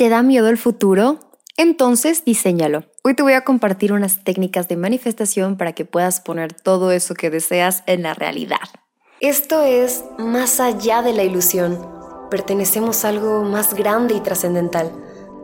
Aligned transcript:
¿Te 0.00 0.08
da 0.08 0.22
miedo 0.22 0.48
el 0.48 0.56
futuro? 0.56 1.18
Entonces 1.58 2.24
diséñalo. 2.24 2.84
Hoy 3.04 3.12
te 3.12 3.22
voy 3.22 3.34
a 3.34 3.44
compartir 3.44 3.92
unas 3.92 4.24
técnicas 4.24 4.66
de 4.66 4.78
manifestación 4.78 5.58
para 5.58 5.74
que 5.74 5.84
puedas 5.84 6.22
poner 6.22 6.54
todo 6.54 6.90
eso 6.90 7.12
que 7.12 7.28
deseas 7.28 7.82
en 7.84 8.04
la 8.04 8.14
realidad. 8.14 8.56
Esto 9.20 9.62
es 9.62 10.02
más 10.16 10.58
allá 10.58 11.02
de 11.02 11.12
la 11.12 11.22
ilusión. 11.22 11.78
Pertenecemos 12.30 13.04
a 13.04 13.10
algo 13.10 13.42
más 13.42 13.74
grande 13.74 14.14
y 14.14 14.20
trascendental. 14.20 14.90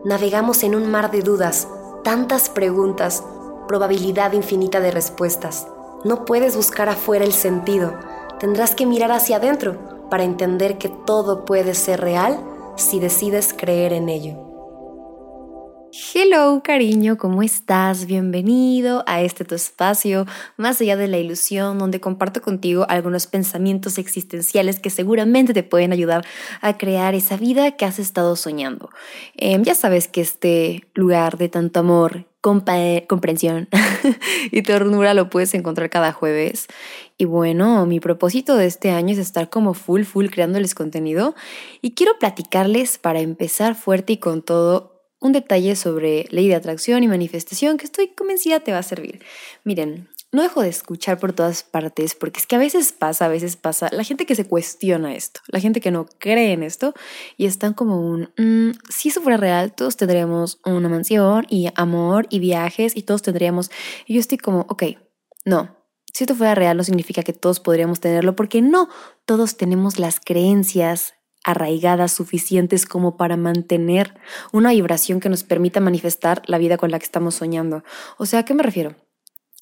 Navegamos 0.07 0.63
en 0.63 0.75
un 0.75 0.91
mar 0.91 1.11
de 1.11 1.21
dudas, 1.21 1.69
tantas 2.03 2.49
preguntas, 2.49 3.23
probabilidad 3.69 4.33
infinita 4.33 4.81
de 4.81 4.91
respuestas. 4.91 5.67
No 6.03 6.25
puedes 6.25 6.57
buscar 6.57 6.89
afuera 6.89 7.27
el 7.27 7.35
sentido. 7.35 7.93
Tendrás 8.41 8.75
que 8.75 8.87
mirar 8.87 9.13
hacia 9.13 9.37
adentro 9.37 10.09
para 10.09 10.25
entender 10.25 10.79
que 10.79 10.89
todo 10.89 11.45
puede 11.45 11.75
ser 11.75 12.01
real 12.01 12.43
si 12.77 13.01
decides 13.01 13.53
creer 13.55 13.93
en 13.93 14.09
ello. 14.09 14.46
Hello, 15.99 16.61
cariño, 16.63 17.17
¿cómo 17.17 17.43
estás? 17.43 18.05
Bienvenido 18.05 19.03
a 19.07 19.23
este 19.23 19.47
tu 19.47 19.55
espacio, 19.55 20.27
más 20.59 20.79
allá 20.83 20.95
de 20.95 21.09
la 21.09 21.17
ilusión, 21.17 21.79
donde 21.79 22.01
comparto 22.01 22.43
contigo 22.43 22.85
algunos 22.91 23.27
pensamientos 23.27 23.97
existenciales 23.97 24.79
que 24.79 24.91
seguramente 24.91 25.55
te 25.55 25.63
pueden 25.63 25.93
ayudar 25.93 26.27
a 26.61 26.77
crear 26.77 27.15
esa 27.15 27.39
vida 27.39 27.77
que 27.77 27.87
has 27.87 27.99
estado 27.99 28.37
soñando. 28.37 28.91
Em, 29.37 29.63
ya 29.63 29.75
sabes 29.75 30.07
que 30.07 30.21
este 30.21 30.87
lugar 30.93 31.39
de 31.39 31.49
tanto 31.49 31.81
amor, 31.81 32.27
comprensión 32.43 33.69
y 34.53 34.63
ternura 34.63 35.15
lo 35.15 35.31
puedes 35.31 35.55
encontrar 35.55 35.89
cada 35.89 36.13
jueves. 36.13 36.67
Y 37.17 37.25
bueno, 37.25 37.87
mi 37.87 38.01
propósito 38.01 38.57
de 38.57 38.67
este 38.67 38.91
año 38.91 39.15
es 39.15 39.19
estar 39.19 39.49
como 39.49 39.73
full, 39.73 40.03
full 40.03 40.27
creándoles 40.27 40.75
contenido 40.75 41.35
y 41.81 41.95
quiero 41.95 42.19
platicarles 42.19 42.99
para 42.99 43.21
empezar 43.21 43.75
fuerte 43.75 44.13
y 44.13 44.17
con 44.19 44.43
todo 44.43 44.96
un 45.21 45.33
detalle 45.33 45.77
sobre 45.77 46.27
ley 46.31 46.49
de 46.49 46.55
atracción 46.55 47.03
y 47.03 47.09
manifestación 47.09 47.79
que 47.79 47.87
estoy 47.87 48.09
convencida 48.09 48.61
te 48.61 48.73
va 48.73 48.79
a 48.79 48.83
servir. 48.83 49.21
Miren, 49.65 50.09
no 50.33 50.43
dejo 50.43 50.61
de 50.61 50.69
escuchar 50.69 51.19
por 51.19 51.33
todas 51.33 51.63
partes 51.63 52.15
porque 52.15 52.41
es 52.41 52.47
que 52.47 52.57
a 52.57 52.59
veces 52.59 52.93
pasa, 52.93 53.25
a 53.25 53.29
veces 53.29 53.57
pasa, 53.57 53.89
la 53.93 54.05
gente 54.05 54.27
que 54.27 54.35
se 54.35 54.47
cuestiona 54.47 55.15
esto, 55.15 55.41
la 55.49 55.61
gente 55.61 55.81
que 55.81 55.91
no 55.91 56.07
cree 56.19 56.53
en 56.53 56.63
esto 56.63 56.95
y 57.37 57.47
están 57.47 57.75
como 57.75 58.01
un, 58.01 58.31
mm, 58.37 58.79
si 58.91 59.09
eso 59.09 59.23
fuera 59.23 59.39
real, 59.39 59.73
todos 59.73 59.97
tendríamos 59.97 60.61
una 60.65 60.89
mansión 60.89 61.47
y 61.49 61.69
amor 61.75 62.27
y 62.29 62.41
viajes 62.41 62.97
y 62.97 63.03
todos 63.03 63.23
tendríamos, 63.23 63.71
y 64.05 64.15
yo 64.15 64.21
estoy 64.21 64.39
como, 64.39 64.67
ok, 64.69 64.83
no. 65.45 65.77
Si 66.13 66.25
esto 66.25 66.35
fuera 66.35 66.55
real 66.55 66.77
no 66.77 66.85
significa 66.85 67.23
que 67.23 67.33
todos 67.33 67.61
podríamos 67.61 68.01
tenerlo 68.01 68.35
porque 68.37 68.63
no, 68.63 68.89
todos 69.27 69.57
tenemos 69.57 69.99
las 69.99 70.19
creencias, 70.19 71.15
arraigadas 71.47 72.13
suficientes 72.13 72.87
como 72.87 73.17
para 73.17 73.37
mantener 73.37 74.15
una 74.53 74.73
vibración 74.73 75.21
que 75.21 75.29
nos 75.29 75.45
permita 75.45 75.81
manifestar 75.81 76.43
la 76.47 76.59
vida 76.59 76.77
con 76.77 76.91
la 76.91 76.99
que 76.99 77.05
estamos 77.05 77.37
soñando. 77.37 77.85
O 78.19 78.27
sea, 78.27 78.41
¿a 78.41 78.45
qué 78.45 78.53
me 78.53 78.65
refiero? 78.65 78.97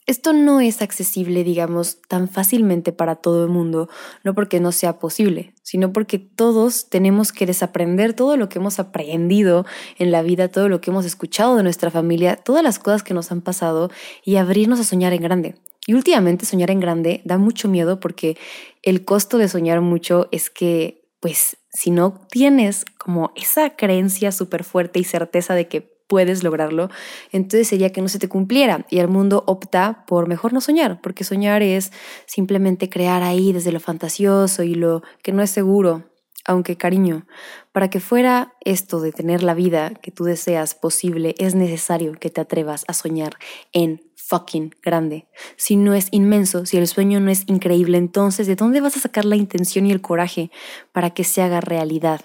Esto 0.06 0.32
no 0.32 0.60
es 0.60 0.80
accesible, 0.80 1.44
digamos, 1.44 2.00
tan 2.08 2.28
fácilmente 2.28 2.92
para 2.92 3.16
todo 3.16 3.44
el 3.44 3.50
mundo, 3.50 3.88
no 4.22 4.34
porque 4.34 4.60
no 4.60 4.72
sea 4.72 4.98
posible, 4.98 5.54
sino 5.62 5.92
porque 5.92 6.18
todos 6.18 6.88
tenemos 6.88 7.32
que 7.32 7.46
desaprender 7.46 8.14
todo 8.14 8.38
lo 8.38 8.48
que 8.48 8.58
hemos 8.58 8.78
aprendido 8.78 9.66
en 9.98 10.10
la 10.10 10.22
vida, 10.22 10.48
todo 10.48 10.70
lo 10.70 10.80
que 10.80 10.90
hemos 10.90 11.04
escuchado 11.04 11.56
de 11.56 11.62
nuestra 11.62 11.90
familia, 11.90 12.36
todas 12.36 12.62
las 12.62 12.78
cosas 12.78 13.02
que 13.02 13.14
nos 13.14 13.30
han 13.30 13.42
pasado 13.42 13.90
y 14.24 14.36
abrirnos 14.36 14.80
a 14.80 14.84
soñar 14.84 15.12
en 15.12 15.22
grande. 15.22 15.54
Y 15.86 15.92
últimamente 15.92 16.46
soñar 16.46 16.70
en 16.70 16.80
grande 16.80 17.20
da 17.26 17.36
mucho 17.36 17.68
miedo 17.68 18.00
porque 18.00 18.38
el 18.82 19.04
costo 19.04 19.36
de 19.36 19.48
soñar 19.48 19.82
mucho 19.82 20.28
es 20.32 20.48
que 20.48 21.03
pues 21.24 21.56
si 21.72 21.90
no 21.90 22.20
tienes 22.30 22.84
como 22.98 23.32
esa 23.34 23.76
creencia 23.76 24.30
súper 24.30 24.62
fuerte 24.62 24.98
y 24.98 25.04
certeza 25.04 25.54
de 25.54 25.68
que 25.68 25.80
puedes 26.06 26.42
lograrlo, 26.42 26.90
entonces 27.32 27.66
sería 27.66 27.92
que 27.92 28.02
no 28.02 28.08
se 28.08 28.18
te 28.18 28.28
cumpliera 28.28 28.84
y 28.90 28.98
el 28.98 29.08
mundo 29.08 29.42
opta 29.46 30.04
por 30.06 30.28
mejor 30.28 30.52
no 30.52 30.60
soñar, 30.60 31.00
porque 31.00 31.24
soñar 31.24 31.62
es 31.62 31.92
simplemente 32.26 32.90
crear 32.90 33.22
ahí 33.22 33.54
desde 33.54 33.72
lo 33.72 33.80
fantasioso 33.80 34.64
y 34.64 34.74
lo 34.74 35.02
que 35.22 35.32
no 35.32 35.42
es 35.42 35.48
seguro, 35.48 36.04
aunque 36.44 36.76
cariño, 36.76 37.26
para 37.72 37.88
que 37.88 38.00
fuera 38.00 38.52
esto 38.60 39.00
de 39.00 39.10
tener 39.10 39.42
la 39.42 39.54
vida 39.54 39.94
que 39.94 40.10
tú 40.10 40.24
deseas 40.24 40.74
posible, 40.74 41.34
es 41.38 41.54
necesario 41.54 42.12
que 42.12 42.28
te 42.28 42.42
atrevas 42.42 42.84
a 42.86 42.92
soñar 42.92 43.38
en 43.72 44.02
fucking 44.26 44.74
grande. 44.82 45.26
Si 45.56 45.76
no 45.76 45.94
es 45.94 46.08
inmenso, 46.10 46.66
si 46.66 46.76
el 46.76 46.86
sueño 46.86 47.20
no 47.20 47.30
es 47.30 47.44
increíble, 47.46 47.98
entonces 47.98 48.46
¿de 48.46 48.56
dónde 48.56 48.80
vas 48.80 48.96
a 48.96 49.00
sacar 49.00 49.24
la 49.24 49.36
intención 49.36 49.86
y 49.86 49.92
el 49.92 50.00
coraje 50.00 50.50
para 50.92 51.10
que 51.10 51.24
se 51.24 51.42
haga 51.42 51.60
realidad? 51.60 52.20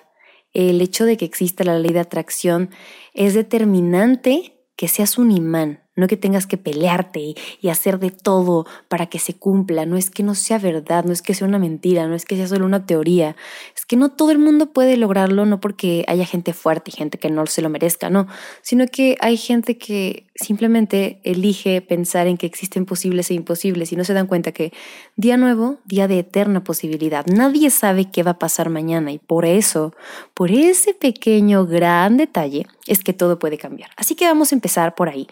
El 0.54 0.82
hecho 0.82 1.06
de 1.06 1.18
que 1.18 1.26
exista 1.26 1.64
la 1.64 1.78
ley 1.78 1.92
de 1.92 2.00
atracción 2.00 2.72
es 3.14 3.34
determinante 3.34 4.56
que 4.80 4.88
seas 4.88 5.18
un 5.18 5.30
imán, 5.30 5.84
no 5.98 6.08
que 6.08 6.16
tengas 6.16 6.48
que 6.48 6.58
pelearte 6.58 7.36
y, 7.60 7.68
hacer 7.68 8.00
de 8.00 8.12
todo 8.12 8.66
para 8.88 9.08
que 9.08 9.20
se 9.20 9.34
cumpla, 9.34 9.86
no 9.86 9.98
es 9.98 10.10
que 10.10 10.24
no 10.24 10.36
sea 10.36 10.58
verdad, 10.58 11.04
no 11.04 11.12
es 11.12 11.22
que 11.22 11.34
sea 11.34 11.46
una 11.46 11.60
mentira, 11.60 12.08
no 12.08 12.16
es 12.16 12.24
que 12.24 12.38
sea 12.38 12.48
solo 12.48 12.66
una 12.66 12.86
teoría, 12.86 13.36
es 13.76 13.86
que 13.86 13.98
no 13.98 14.10
todo 14.10 14.32
el 14.32 14.40
mundo 14.40 14.72
puede 14.72 14.96
lograrlo, 14.96 15.46
no 15.46 15.60
porque 15.60 16.06
haya 16.08 16.26
gente 16.26 16.54
fuerte 16.54 16.92
y 16.92 16.98
gente 16.98 17.18
que 17.18 17.30
no 17.30 17.46
se 17.46 17.62
lo 17.62 17.70
merezca, 17.70 18.10
no, 18.10 18.28
sino 18.62 18.88
que 18.88 19.18
hay 19.20 19.36
gente 19.36 19.78
que 19.78 20.29
simplemente 20.40 21.20
elige 21.24 21.82
pensar 21.82 22.28
en 22.28 22.38
que 22.38 22.46
existen 22.46 22.86
posibles 22.86 23.30
e 23.30 23.34
imposibles 23.34 23.92
y 23.92 23.96
no 23.96 24.04
se 24.04 24.14
dan 24.14 24.28
cuenta 24.28 24.52
que 24.52 24.72
día 25.16 25.38
nuevo, 25.38 25.80
día 25.86 26.08
de 26.08 26.20
eterna 26.20 26.64
posibilidad, 26.64 27.26
nadie 27.28 27.70
sabe 27.70 28.10
qué 28.10 28.24
va 28.24 28.32
a 28.32 28.40
pasar 28.40 28.70
mañana 28.70 29.12
y 29.12 29.20
por 29.20 29.46
eso, 29.46 29.94
por 30.34 30.52
ese 30.52 30.94
pequeño 30.94 31.66
gran 31.66 32.18
detalle, 32.18 32.68
es 32.88 33.04
que 33.04 33.14
todo 33.14 33.38
puede 33.38 33.58
cambiar. 33.58 33.92
Así 33.98 34.16
que 34.16 34.26
vamos 34.26 34.52
a 34.52 34.56
empezar 34.56 34.96
por 34.96 35.10
ahí. 35.10 35.28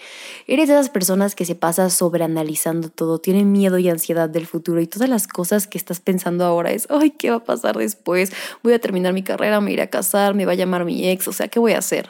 Eres 0.46 0.68
de 0.68 0.74
esas 0.74 0.90
personas 0.90 1.36
que 1.36 1.46
se 1.46 1.56
pasa 1.56 1.90
sobreanalizando 1.90 2.90
todo, 2.90 3.20
tienen 3.20 3.52
miedo 3.52 3.78
y 3.80 3.90
ansiedad 3.90 4.30
del 4.30 4.46
futuro 4.46 4.82
y 4.82 4.88
todas 4.88 5.10
las 5.10 5.28
cosas 5.28 5.68
que 5.68 5.78
estás 5.78 6.02
pensando 6.02 6.44
ahora 6.46 6.72
es, 6.72 6.88
ay, 6.90 7.12
¿qué 7.12 7.30
va 7.30 7.38
a 7.38 7.44
pasar 7.44 7.78
después? 7.78 8.34
Voy 8.62 8.74
a 8.74 8.80
terminar 8.80 9.14
mi 9.14 9.24
carrera, 9.24 9.62
me 9.62 9.72
iré 9.72 9.84
a 9.84 9.90
casar, 9.90 10.36
me 10.36 10.46
va 10.46 10.52
a 10.52 10.56
llamar 10.56 10.84
mi 10.84 11.08
ex, 11.10 11.28
o 11.28 11.34
sea, 11.34 11.48
¿qué 11.48 11.60
voy 11.60 11.74
a 11.74 11.80
hacer? 11.80 12.10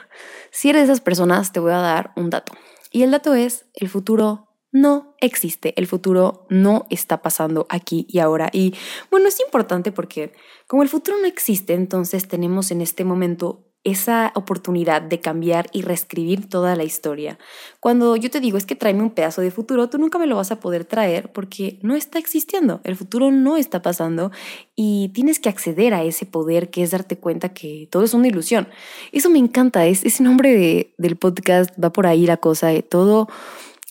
Si 0.50 0.68
eres 0.68 0.80
de 0.82 0.92
esas 0.92 1.00
personas, 1.00 1.52
te 1.52 1.60
voy 1.60 1.72
a 1.72 1.76
dar 1.76 2.10
un 2.16 2.30
dato. 2.30 2.52
Y 2.90 3.02
el 3.02 3.10
dato 3.10 3.34
es, 3.34 3.66
el 3.74 3.88
futuro 3.88 4.48
no 4.70 5.14
existe, 5.20 5.74
el 5.76 5.86
futuro 5.86 6.46
no 6.50 6.86
está 6.90 7.22
pasando 7.22 7.66
aquí 7.70 8.06
y 8.08 8.18
ahora. 8.18 8.50
Y 8.52 8.74
bueno, 9.10 9.28
es 9.28 9.40
importante 9.40 9.92
porque 9.92 10.32
como 10.66 10.82
el 10.82 10.88
futuro 10.88 11.16
no 11.18 11.26
existe, 11.26 11.74
entonces 11.74 12.28
tenemos 12.28 12.70
en 12.70 12.82
este 12.82 13.04
momento 13.04 13.67
esa 13.84 14.32
oportunidad 14.34 15.02
de 15.02 15.20
cambiar 15.20 15.66
y 15.72 15.82
reescribir 15.82 16.48
toda 16.48 16.76
la 16.76 16.84
historia. 16.84 17.38
Cuando 17.80 18.16
yo 18.16 18.30
te 18.30 18.40
digo 18.40 18.58
es 18.58 18.66
que 18.66 18.74
tráeme 18.74 19.02
un 19.02 19.10
pedazo 19.10 19.40
de 19.40 19.50
futuro, 19.50 19.88
tú 19.88 19.98
nunca 19.98 20.18
me 20.18 20.26
lo 20.26 20.36
vas 20.36 20.50
a 20.50 20.60
poder 20.60 20.84
traer 20.84 21.32
porque 21.32 21.78
no 21.82 21.94
está 21.94 22.18
existiendo, 22.18 22.80
el 22.84 22.96
futuro 22.96 23.30
no 23.30 23.56
está 23.56 23.80
pasando 23.80 24.30
y 24.74 25.10
tienes 25.14 25.38
que 25.40 25.48
acceder 25.48 25.94
a 25.94 26.02
ese 26.02 26.26
poder 26.26 26.70
que 26.70 26.82
es 26.82 26.90
darte 26.90 27.16
cuenta 27.16 27.50
que 27.50 27.88
todo 27.90 28.04
es 28.04 28.14
una 28.14 28.28
ilusión. 28.28 28.68
Eso 29.12 29.30
me 29.30 29.38
encanta, 29.38 29.86
es, 29.86 30.04
ese 30.04 30.22
nombre 30.22 30.92
del 30.98 31.16
podcast 31.16 31.70
va 31.82 31.90
por 31.90 32.06
ahí 32.06 32.26
la 32.26 32.36
cosa, 32.36 32.68
de 32.68 32.82
todo 32.82 33.28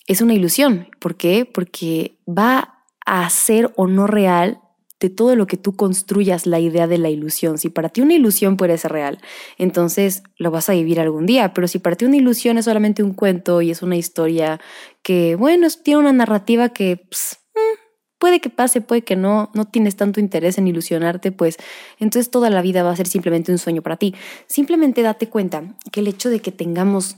es 0.06 0.20
una 0.20 0.34
ilusión. 0.34 0.88
¿Por 0.98 1.16
qué? 1.16 1.44
Porque 1.44 2.18
va 2.26 2.82
a 3.06 3.28
ser 3.30 3.72
o 3.76 3.86
no 3.86 4.06
real 4.06 4.60
de 5.00 5.10
todo 5.10 5.36
lo 5.36 5.46
que 5.46 5.56
tú 5.56 5.76
construyas 5.76 6.46
la 6.46 6.58
idea 6.58 6.86
de 6.86 6.98
la 6.98 7.08
ilusión. 7.08 7.58
Si 7.58 7.68
para 7.68 7.88
ti 7.88 8.00
una 8.00 8.14
ilusión 8.14 8.56
puede 8.56 8.78
ser 8.78 8.92
real, 8.92 9.18
entonces 9.56 10.22
lo 10.36 10.50
vas 10.50 10.68
a 10.68 10.72
vivir 10.72 11.00
algún 11.00 11.26
día, 11.26 11.54
pero 11.54 11.68
si 11.68 11.78
para 11.78 11.96
ti 11.96 12.04
una 12.04 12.16
ilusión 12.16 12.58
es 12.58 12.64
solamente 12.64 13.02
un 13.02 13.14
cuento 13.14 13.62
y 13.62 13.70
es 13.70 13.82
una 13.82 13.96
historia 13.96 14.60
que, 15.02 15.36
bueno, 15.36 15.68
tiene 15.82 16.00
una 16.00 16.12
narrativa 16.12 16.70
que 16.70 16.96
pues, 16.96 17.38
mm, 17.54 17.78
puede 18.18 18.40
que 18.40 18.50
pase, 18.50 18.80
puede 18.80 19.02
que 19.02 19.16
no, 19.16 19.50
no 19.54 19.66
tienes 19.66 19.96
tanto 19.96 20.20
interés 20.20 20.58
en 20.58 20.66
ilusionarte, 20.66 21.32
pues 21.32 21.56
entonces 21.98 22.30
toda 22.30 22.50
la 22.50 22.62
vida 22.62 22.82
va 22.82 22.90
a 22.90 22.96
ser 22.96 23.06
simplemente 23.06 23.52
un 23.52 23.58
sueño 23.58 23.82
para 23.82 23.96
ti. 23.96 24.14
Simplemente 24.46 25.02
date 25.02 25.28
cuenta 25.28 25.76
que 25.92 26.00
el 26.00 26.08
hecho 26.08 26.28
de 26.28 26.40
que 26.40 26.50
tengamos 26.52 27.16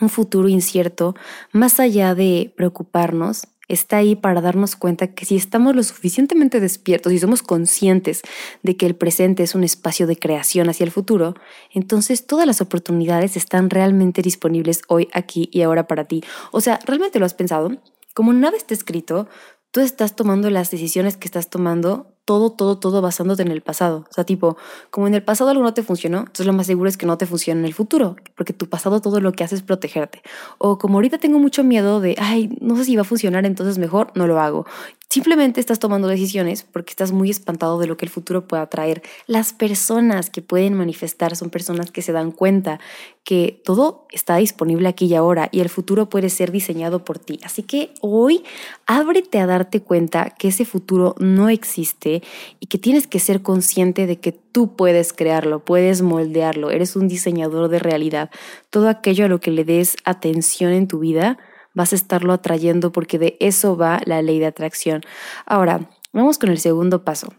un 0.00 0.08
futuro 0.08 0.48
incierto, 0.48 1.14
más 1.52 1.78
allá 1.78 2.14
de 2.14 2.52
preocuparnos, 2.56 3.46
está 3.68 3.98
ahí 3.98 4.16
para 4.16 4.40
darnos 4.40 4.76
cuenta 4.76 5.08
que 5.08 5.24
si 5.24 5.36
estamos 5.36 5.74
lo 5.74 5.82
suficientemente 5.82 6.60
despiertos 6.60 7.12
y 7.12 7.18
somos 7.18 7.42
conscientes 7.42 8.22
de 8.62 8.76
que 8.76 8.86
el 8.86 8.94
presente 8.94 9.42
es 9.42 9.54
un 9.54 9.64
espacio 9.64 10.06
de 10.06 10.16
creación 10.16 10.68
hacia 10.68 10.84
el 10.84 10.90
futuro, 10.90 11.34
entonces 11.72 12.26
todas 12.26 12.46
las 12.46 12.60
oportunidades 12.60 13.36
están 13.36 13.70
realmente 13.70 14.22
disponibles 14.22 14.82
hoy, 14.88 15.08
aquí 15.12 15.48
y 15.52 15.62
ahora 15.62 15.86
para 15.86 16.04
ti. 16.04 16.22
O 16.52 16.60
sea, 16.60 16.78
¿realmente 16.86 17.18
lo 17.18 17.26
has 17.26 17.34
pensado? 17.34 17.70
Como 18.14 18.32
nada 18.32 18.56
está 18.56 18.74
escrito, 18.74 19.28
tú 19.70 19.80
estás 19.80 20.14
tomando 20.14 20.50
las 20.50 20.70
decisiones 20.70 21.16
que 21.16 21.26
estás 21.26 21.50
tomando 21.50 22.13
todo, 22.24 22.50
todo, 22.50 22.78
todo 22.78 23.00
basándote 23.00 23.42
en 23.42 23.50
el 23.50 23.60
pasado. 23.60 24.06
O 24.08 24.12
sea, 24.12 24.24
tipo, 24.24 24.56
como 24.90 25.06
en 25.06 25.14
el 25.14 25.22
pasado 25.22 25.50
algo 25.50 25.62
no 25.62 25.74
te 25.74 25.82
funcionó, 25.82 26.20
entonces 26.20 26.46
lo 26.46 26.52
más 26.52 26.66
seguro 26.66 26.88
es 26.88 26.96
que 26.96 27.06
no 27.06 27.18
te 27.18 27.26
funcione 27.26 27.60
en 27.60 27.66
el 27.66 27.74
futuro, 27.74 28.16
porque 28.34 28.52
tu 28.52 28.68
pasado 28.68 29.00
todo 29.00 29.20
lo 29.20 29.32
que 29.32 29.44
hace 29.44 29.54
es 29.54 29.62
protegerte. 29.62 30.22
O 30.58 30.78
como 30.78 30.98
ahorita 30.98 31.18
tengo 31.18 31.38
mucho 31.38 31.64
miedo 31.64 32.00
de, 32.00 32.16
ay, 32.18 32.56
no 32.60 32.76
sé 32.76 32.84
si 32.84 32.96
va 32.96 33.02
a 33.02 33.04
funcionar, 33.04 33.44
entonces 33.46 33.78
mejor 33.78 34.10
no 34.14 34.26
lo 34.26 34.40
hago. 34.40 34.66
Simplemente 35.08 35.60
estás 35.60 35.78
tomando 35.78 36.08
decisiones 36.08 36.64
porque 36.64 36.90
estás 36.90 37.12
muy 37.12 37.30
espantado 37.30 37.78
de 37.78 37.86
lo 37.86 37.96
que 37.96 38.04
el 38.04 38.10
futuro 38.10 38.48
pueda 38.48 38.66
traer. 38.66 39.02
Las 39.26 39.52
personas 39.52 40.28
que 40.28 40.42
pueden 40.42 40.74
manifestar 40.74 41.36
son 41.36 41.50
personas 41.50 41.90
que 41.90 42.02
se 42.02 42.12
dan 42.12 42.32
cuenta 42.32 42.80
que 43.22 43.60
todo 43.64 44.06
está 44.10 44.36
disponible 44.36 44.88
aquí 44.88 45.06
y 45.06 45.14
ahora 45.14 45.48
y 45.52 45.60
el 45.60 45.68
futuro 45.68 46.08
puede 46.08 46.30
ser 46.30 46.50
diseñado 46.50 47.04
por 47.04 47.18
ti. 47.18 47.38
Así 47.44 47.62
que 47.62 47.92
hoy 48.00 48.42
ábrete 48.86 49.38
a 49.38 49.46
darte 49.46 49.80
cuenta 49.80 50.30
que 50.30 50.48
ese 50.48 50.64
futuro 50.64 51.14
no 51.18 51.48
existe 51.48 52.22
y 52.58 52.66
que 52.66 52.78
tienes 52.78 53.06
que 53.06 53.20
ser 53.20 53.42
consciente 53.42 54.06
de 54.06 54.18
que 54.18 54.32
tú 54.32 54.74
puedes 54.74 55.12
crearlo, 55.12 55.64
puedes 55.64 56.02
moldearlo, 56.02 56.70
eres 56.70 56.96
un 56.96 57.08
diseñador 57.08 57.68
de 57.68 57.78
realidad. 57.78 58.30
Todo 58.70 58.88
aquello 58.88 59.26
a 59.26 59.28
lo 59.28 59.40
que 59.40 59.50
le 59.50 59.64
des 59.64 59.96
atención 60.04 60.72
en 60.72 60.88
tu 60.88 60.98
vida 60.98 61.38
vas 61.74 61.92
a 61.92 61.96
estarlo 61.96 62.32
atrayendo 62.32 62.92
porque 62.92 63.18
de 63.18 63.36
eso 63.40 63.76
va 63.76 64.00
la 64.06 64.22
ley 64.22 64.38
de 64.38 64.46
atracción. 64.46 65.02
Ahora, 65.44 65.90
vamos 66.12 66.38
con 66.38 66.50
el 66.50 66.58
segundo 66.58 67.04
paso. 67.04 67.34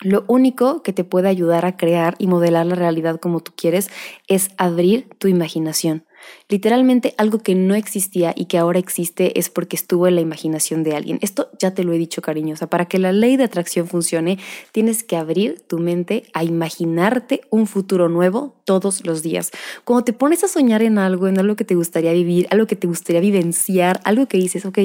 Lo 0.00 0.24
único 0.26 0.82
que 0.82 0.92
te 0.92 1.04
puede 1.04 1.28
ayudar 1.28 1.64
a 1.64 1.76
crear 1.76 2.16
y 2.18 2.26
modelar 2.26 2.66
la 2.66 2.74
realidad 2.74 3.20
como 3.20 3.40
tú 3.40 3.52
quieres 3.56 3.88
es 4.26 4.50
abrir 4.56 5.08
tu 5.18 5.28
imaginación. 5.28 6.04
Literalmente 6.48 7.14
algo 7.18 7.38
que 7.38 7.54
no 7.54 7.74
existía 7.74 8.34
y 8.36 8.46
que 8.46 8.58
ahora 8.58 8.78
existe 8.78 9.38
es 9.38 9.48
porque 9.48 9.76
estuvo 9.76 10.06
en 10.06 10.14
la 10.14 10.20
imaginación 10.20 10.82
de 10.82 10.94
alguien. 10.94 11.18
Esto 11.22 11.50
ya 11.58 11.74
te 11.74 11.84
lo 11.84 11.92
he 11.92 11.98
dicho, 11.98 12.22
cariñosa. 12.22 12.68
Para 12.68 12.86
que 12.86 12.98
la 12.98 13.12
ley 13.12 13.36
de 13.36 13.44
atracción 13.44 13.88
funcione, 13.88 14.38
tienes 14.72 15.02
que 15.02 15.16
abrir 15.16 15.60
tu 15.60 15.78
mente 15.78 16.24
a 16.34 16.44
imaginarte 16.44 17.42
un 17.50 17.66
futuro 17.66 18.08
nuevo 18.08 18.54
todos 18.64 19.04
los 19.06 19.22
días. 19.22 19.50
Cuando 19.84 20.04
te 20.04 20.12
pones 20.12 20.44
a 20.44 20.48
soñar 20.48 20.82
en 20.82 20.98
algo, 20.98 21.28
en 21.28 21.38
algo 21.38 21.56
que 21.56 21.64
te 21.64 21.74
gustaría 21.74 22.12
vivir, 22.12 22.46
algo 22.50 22.66
que 22.66 22.76
te 22.76 22.86
gustaría 22.86 23.20
vivenciar, 23.20 24.00
algo 24.04 24.26
que 24.26 24.38
dices, 24.38 24.64
ok, 24.66 24.78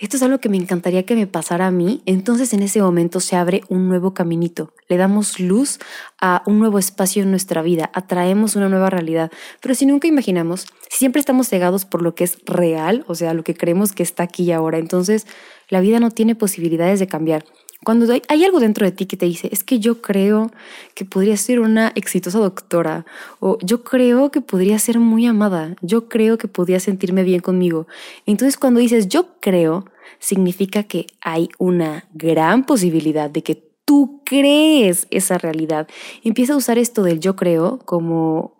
esto 0.00 0.16
es 0.16 0.22
algo 0.22 0.38
que 0.38 0.48
me 0.48 0.56
encantaría 0.56 1.04
que 1.04 1.14
me 1.14 1.26
pasara 1.26 1.66
a 1.66 1.70
mí, 1.70 2.02
entonces 2.06 2.54
en 2.54 2.62
ese 2.62 2.80
momento 2.80 3.20
se 3.20 3.36
abre 3.36 3.62
un 3.68 3.86
nuevo 3.86 4.14
caminito, 4.14 4.72
le 4.88 4.96
damos 4.96 5.38
luz 5.38 5.78
a 6.20 6.42
un 6.46 6.58
nuevo 6.58 6.78
espacio 6.78 7.22
en 7.22 7.30
nuestra 7.30 7.60
vida, 7.60 7.90
atraemos 7.92 8.56
una 8.56 8.70
nueva 8.70 8.88
realidad. 8.88 9.30
Pero 9.60 9.74
si 9.74 9.84
nunca 9.84 10.08
imaginamos, 10.08 10.62
si 10.88 10.98
siempre 10.98 11.20
estamos 11.20 11.48
cegados 11.48 11.84
por 11.84 12.00
lo 12.00 12.14
que 12.14 12.24
es 12.24 12.38
real, 12.46 13.04
o 13.08 13.14
sea, 13.14 13.34
lo 13.34 13.44
que 13.44 13.54
creemos 13.54 13.92
que 13.92 14.02
está 14.02 14.22
aquí 14.22 14.44
y 14.44 14.52
ahora, 14.52 14.78
entonces 14.78 15.26
la 15.68 15.80
vida 15.80 16.00
no 16.00 16.10
tiene 16.10 16.34
posibilidades 16.34 16.98
de 16.98 17.06
cambiar. 17.06 17.44
Cuando 17.82 18.12
hay 18.12 18.44
algo 18.44 18.60
dentro 18.60 18.84
de 18.84 18.92
ti 18.92 19.06
que 19.06 19.16
te 19.16 19.24
dice, 19.24 19.48
es 19.52 19.64
que 19.64 19.78
yo 19.78 20.02
creo 20.02 20.50
que 20.94 21.06
podría 21.06 21.36
ser 21.38 21.60
una 21.60 21.92
exitosa 21.94 22.38
doctora, 22.38 23.06
o 23.38 23.56
yo 23.62 23.84
creo 23.84 24.30
que 24.30 24.42
podría 24.42 24.78
ser 24.78 24.98
muy 24.98 25.26
amada, 25.26 25.76
yo 25.80 26.06
creo 26.08 26.36
que 26.36 26.46
podría 26.46 26.78
sentirme 26.78 27.22
bien 27.22 27.40
conmigo. 27.40 27.86
Entonces 28.26 28.58
cuando 28.58 28.80
dices 28.80 29.08
yo 29.08 29.28
creo, 29.40 29.86
significa 30.18 30.82
que 30.82 31.06
hay 31.22 31.48
una 31.58 32.06
gran 32.12 32.66
posibilidad 32.66 33.30
de 33.30 33.42
que 33.42 33.70
tú 33.86 34.20
crees 34.26 35.06
esa 35.10 35.38
realidad. 35.38 35.88
Empieza 36.22 36.52
a 36.52 36.56
usar 36.56 36.76
esto 36.76 37.02
del 37.02 37.18
yo 37.18 37.34
creo 37.34 37.78
como 37.78 38.59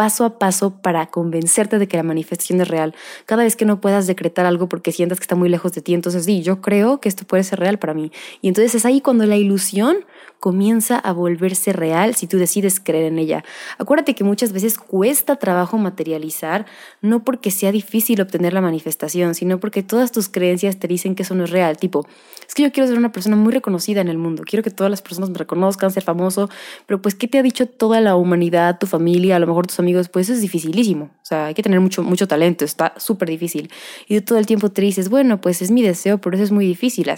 paso 0.00 0.24
a 0.24 0.38
paso 0.38 0.70
para 0.70 1.08
convencerte 1.08 1.78
de 1.78 1.86
que 1.86 1.98
la 1.98 2.02
manifestación 2.02 2.58
es 2.62 2.68
real. 2.68 2.94
Cada 3.26 3.42
vez 3.42 3.54
que 3.54 3.66
no 3.66 3.82
puedas 3.82 4.06
decretar 4.06 4.46
algo 4.46 4.66
porque 4.66 4.92
sientas 4.92 5.20
que 5.20 5.24
está 5.24 5.36
muy 5.36 5.50
lejos 5.50 5.72
de 5.72 5.82
ti, 5.82 5.92
entonces 5.92 6.24
sí, 6.24 6.40
yo 6.40 6.62
creo 6.62 7.02
que 7.02 7.10
esto 7.10 7.26
puede 7.26 7.44
ser 7.44 7.60
real 7.60 7.78
para 7.78 7.92
mí. 7.92 8.10
Y 8.40 8.48
entonces 8.48 8.74
es 8.74 8.86
ahí 8.86 9.02
cuando 9.02 9.26
la 9.26 9.36
ilusión 9.36 10.06
comienza 10.38 10.98
a 10.98 11.12
volverse 11.12 11.74
real 11.74 12.14
si 12.14 12.26
tú 12.26 12.38
decides 12.38 12.80
creer 12.80 13.12
en 13.12 13.18
ella. 13.18 13.44
Acuérdate 13.76 14.14
que 14.14 14.24
muchas 14.24 14.54
veces 14.54 14.78
cuesta 14.78 15.36
trabajo 15.36 15.76
materializar, 15.76 16.64
no 17.02 17.22
porque 17.22 17.50
sea 17.50 17.70
difícil 17.70 18.22
obtener 18.22 18.54
la 18.54 18.62
manifestación, 18.62 19.34
sino 19.34 19.60
porque 19.60 19.82
todas 19.82 20.12
tus 20.12 20.30
creencias 20.30 20.78
te 20.78 20.88
dicen 20.88 21.14
que 21.14 21.24
eso 21.24 21.34
no 21.34 21.44
es 21.44 21.50
real. 21.50 21.76
Tipo, 21.76 22.06
es 22.48 22.54
que 22.54 22.62
yo 22.62 22.72
quiero 22.72 22.88
ser 22.88 22.96
una 22.96 23.12
persona 23.12 23.36
muy 23.36 23.52
reconocida 23.52 24.00
en 24.00 24.08
el 24.08 24.16
mundo, 24.16 24.44
quiero 24.46 24.62
que 24.62 24.70
todas 24.70 24.90
las 24.90 25.02
personas 25.02 25.28
me 25.28 25.36
reconozcan, 25.36 25.90
ser 25.90 26.02
famoso, 26.02 26.48
pero 26.86 27.02
pues, 27.02 27.14
¿qué 27.14 27.28
te 27.28 27.38
ha 27.38 27.42
dicho 27.42 27.66
toda 27.66 28.00
la 28.00 28.16
humanidad, 28.16 28.78
tu 28.78 28.86
familia, 28.86 29.36
a 29.36 29.38
lo 29.38 29.46
mejor 29.46 29.66
tus 29.66 29.78
amigos? 29.78 29.89
Pues 30.12 30.26
eso 30.26 30.34
es 30.34 30.40
dificilísimo. 30.40 31.04
O 31.04 31.24
sea, 31.24 31.46
hay 31.46 31.54
que 31.54 31.62
tener 31.62 31.80
mucho, 31.80 32.02
mucho 32.02 32.26
talento, 32.28 32.64
está 32.64 32.94
súper 32.96 33.28
difícil. 33.28 33.70
Y 34.08 34.20
todo 34.20 34.38
el 34.38 34.46
tiempo 34.46 34.70
te 34.70 34.82
dices, 34.82 35.08
bueno, 35.08 35.40
pues 35.40 35.62
es 35.62 35.70
mi 35.70 35.82
deseo, 35.82 36.18
pero 36.18 36.36
eso 36.36 36.44
es 36.44 36.52
muy 36.52 36.66
difícil 36.66 37.10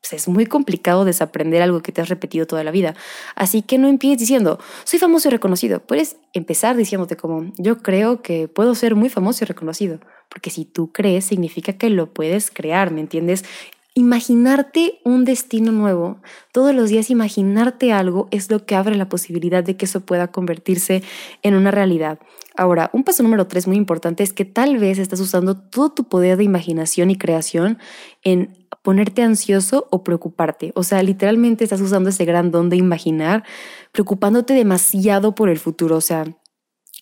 pues 0.00 0.12
es 0.12 0.28
muy 0.28 0.46
complicado 0.46 1.04
desaprender 1.04 1.62
algo 1.62 1.82
que 1.82 1.92
te 1.92 2.00
has 2.00 2.08
repetido 2.08 2.46
toda 2.46 2.64
la 2.64 2.70
vida. 2.70 2.94
Así 3.34 3.62
que 3.62 3.78
no 3.78 3.88
empieces 3.88 4.18
diciendo, 4.18 4.58
soy 4.84 4.98
famoso 4.98 5.28
y 5.28 5.32
reconocido. 5.32 5.80
Puedes 5.80 6.16
empezar 6.32 6.76
diciéndote 6.76 7.16
como, 7.16 7.52
yo 7.58 7.78
creo 7.78 8.22
que 8.22 8.48
puedo 8.48 8.74
ser 8.74 8.94
muy 8.94 9.08
famoso 9.08 9.44
y 9.44 9.46
reconocido. 9.46 10.00
Porque 10.28 10.50
si 10.50 10.64
tú 10.64 10.92
crees, 10.92 11.24
significa 11.24 11.72
que 11.72 11.90
lo 11.90 12.12
puedes 12.12 12.50
crear, 12.50 12.92
¿me 12.92 13.00
entiendes? 13.00 13.44
Imaginarte 13.98 15.00
un 15.02 15.24
destino 15.24 15.72
nuevo, 15.72 16.20
todos 16.52 16.72
los 16.72 16.88
días 16.88 17.10
imaginarte 17.10 17.92
algo 17.92 18.28
es 18.30 18.48
lo 18.48 18.64
que 18.64 18.76
abre 18.76 18.94
la 18.94 19.08
posibilidad 19.08 19.64
de 19.64 19.76
que 19.76 19.86
eso 19.86 20.06
pueda 20.06 20.30
convertirse 20.30 21.02
en 21.42 21.56
una 21.56 21.72
realidad. 21.72 22.20
Ahora, 22.56 22.90
un 22.92 23.02
paso 23.02 23.24
número 23.24 23.48
tres 23.48 23.66
muy 23.66 23.76
importante 23.76 24.22
es 24.22 24.32
que 24.32 24.44
tal 24.44 24.78
vez 24.78 25.00
estás 25.00 25.18
usando 25.18 25.58
todo 25.58 25.90
tu 25.90 26.04
poder 26.04 26.36
de 26.36 26.44
imaginación 26.44 27.10
y 27.10 27.18
creación 27.18 27.78
en 28.22 28.56
ponerte 28.82 29.22
ansioso 29.22 29.88
o 29.90 30.04
preocuparte. 30.04 30.70
O 30.76 30.84
sea, 30.84 31.02
literalmente 31.02 31.64
estás 31.64 31.80
usando 31.80 32.10
ese 32.10 32.24
gran 32.24 32.52
don 32.52 32.70
de 32.70 32.76
imaginar, 32.76 33.42
preocupándote 33.90 34.54
demasiado 34.54 35.34
por 35.34 35.48
el 35.48 35.58
futuro. 35.58 35.96
O 35.96 36.00
sea, 36.00 36.24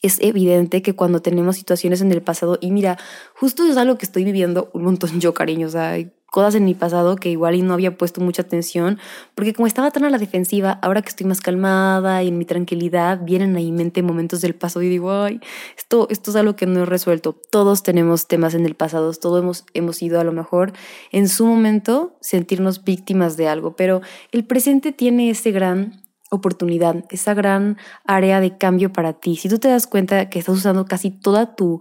es 0.00 0.18
evidente 0.22 0.80
que 0.80 0.94
cuando 0.94 1.20
tenemos 1.20 1.56
situaciones 1.56 2.00
en 2.00 2.10
el 2.12 2.22
pasado, 2.22 2.56
y 2.62 2.70
mira, 2.70 2.96
justo 3.34 3.66
es 3.66 3.76
algo 3.76 3.98
que 3.98 4.06
estoy 4.06 4.24
viviendo 4.24 4.70
un 4.72 4.84
montón 4.84 5.20
yo, 5.20 5.34
cariño, 5.34 5.66
o 5.66 5.70
sea, 5.70 5.98
cosas 6.30 6.56
en 6.56 6.64
mi 6.64 6.74
pasado 6.74 7.16
que 7.16 7.30
igual 7.30 7.54
y 7.54 7.62
no 7.62 7.74
había 7.74 7.96
puesto 7.96 8.20
mucha 8.20 8.42
atención, 8.42 8.98
porque 9.34 9.54
como 9.54 9.66
estaba 9.66 9.90
tan 9.90 10.04
a 10.04 10.10
la 10.10 10.18
defensiva, 10.18 10.78
ahora 10.82 11.02
que 11.02 11.08
estoy 11.08 11.26
más 11.26 11.40
calmada 11.40 12.22
y 12.22 12.28
en 12.28 12.38
mi 12.38 12.44
tranquilidad, 12.44 13.20
vienen 13.22 13.56
a 13.56 13.60
mi 13.60 13.72
mente 13.72 14.02
momentos 14.02 14.40
del 14.40 14.54
pasado 14.54 14.82
y 14.82 14.88
digo, 14.88 15.12
ay, 15.12 15.40
esto, 15.76 16.08
esto 16.10 16.30
es 16.30 16.36
algo 16.36 16.56
que 16.56 16.66
no 16.66 16.82
he 16.82 16.86
resuelto. 16.86 17.32
Todos 17.50 17.82
tenemos 17.82 18.26
temas 18.26 18.54
en 18.54 18.66
el 18.66 18.74
pasado, 18.74 19.12
todos 19.14 19.42
hemos, 19.42 19.64
hemos 19.74 20.02
ido 20.02 20.20
a 20.20 20.24
lo 20.24 20.32
mejor 20.32 20.72
en 21.12 21.28
su 21.28 21.46
momento 21.46 22.16
sentirnos 22.20 22.84
víctimas 22.84 23.36
de 23.36 23.48
algo, 23.48 23.76
pero 23.76 24.00
el 24.32 24.44
presente 24.44 24.92
tiene 24.92 25.30
ese 25.30 25.52
gran 25.52 26.06
oportunidad, 26.30 27.04
esa 27.10 27.34
gran 27.34 27.76
área 28.04 28.40
de 28.40 28.56
cambio 28.56 28.92
para 28.92 29.12
ti. 29.14 29.36
Si 29.36 29.48
tú 29.48 29.58
te 29.58 29.68
das 29.68 29.86
cuenta 29.86 30.28
que 30.28 30.38
estás 30.38 30.56
usando 30.56 30.84
casi 30.84 31.10
toda 31.10 31.54
tu 31.54 31.80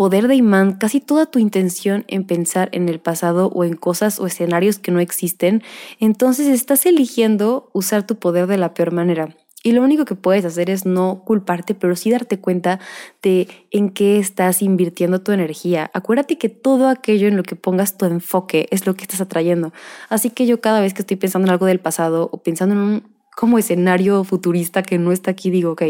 poder 0.00 0.28
de 0.28 0.34
imán, 0.34 0.78
casi 0.78 0.98
toda 0.98 1.26
tu 1.26 1.38
intención 1.38 2.06
en 2.08 2.24
pensar 2.24 2.70
en 2.72 2.88
el 2.88 3.00
pasado 3.00 3.48
o 3.48 3.64
en 3.64 3.76
cosas 3.76 4.18
o 4.18 4.26
escenarios 4.26 4.78
que 4.78 4.90
no 4.90 4.98
existen, 4.98 5.62
entonces 5.98 6.46
estás 6.46 6.86
eligiendo 6.86 7.68
usar 7.74 8.06
tu 8.06 8.16
poder 8.16 8.46
de 8.46 8.56
la 8.56 8.72
peor 8.72 8.92
manera. 8.92 9.36
Y 9.62 9.72
lo 9.72 9.82
único 9.82 10.06
que 10.06 10.14
puedes 10.14 10.46
hacer 10.46 10.70
es 10.70 10.86
no 10.86 11.22
culparte, 11.26 11.74
pero 11.74 11.96
sí 11.96 12.10
darte 12.10 12.40
cuenta 12.40 12.80
de 13.22 13.46
en 13.70 13.90
qué 13.90 14.18
estás 14.18 14.62
invirtiendo 14.62 15.20
tu 15.20 15.32
energía. 15.32 15.90
Acuérdate 15.92 16.38
que 16.38 16.48
todo 16.48 16.88
aquello 16.88 17.28
en 17.28 17.36
lo 17.36 17.42
que 17.42 17.56
pongas 17.56 17.98
tu 17.98 18.06
enfoque 18.06 18.68
es 18.70 18.86
lo 18.86 18.94
que 18.94 19.02
estás 19.02 19.20
atrayendo. 19.20 19.74
Así 20.08 20.30
que 20.30 20.46
yo 20.46 20.62
cada 20.62 20.80
vez 20.80 20.94
que 20.94 21.02
estoy 21.02 21.18
pensando 21.18 21.46
en 21.46 21.52
algo 21.52 21.66
del 21.66 21.78
pasado 21.78 22.30
o 22.32 22.42
pensando 22.42 22.74
en 22.74 22.80
un 22.80 23.16
como 23.36 23.58
escenario 23.58 24.24
futurista 24.24 24.82
que 24.82 24.96
no 24.96 25.12
está 25.12 25.32
aquí, 25.32 25.50
digo, 25.50 25.72
ok, 25.72 25.82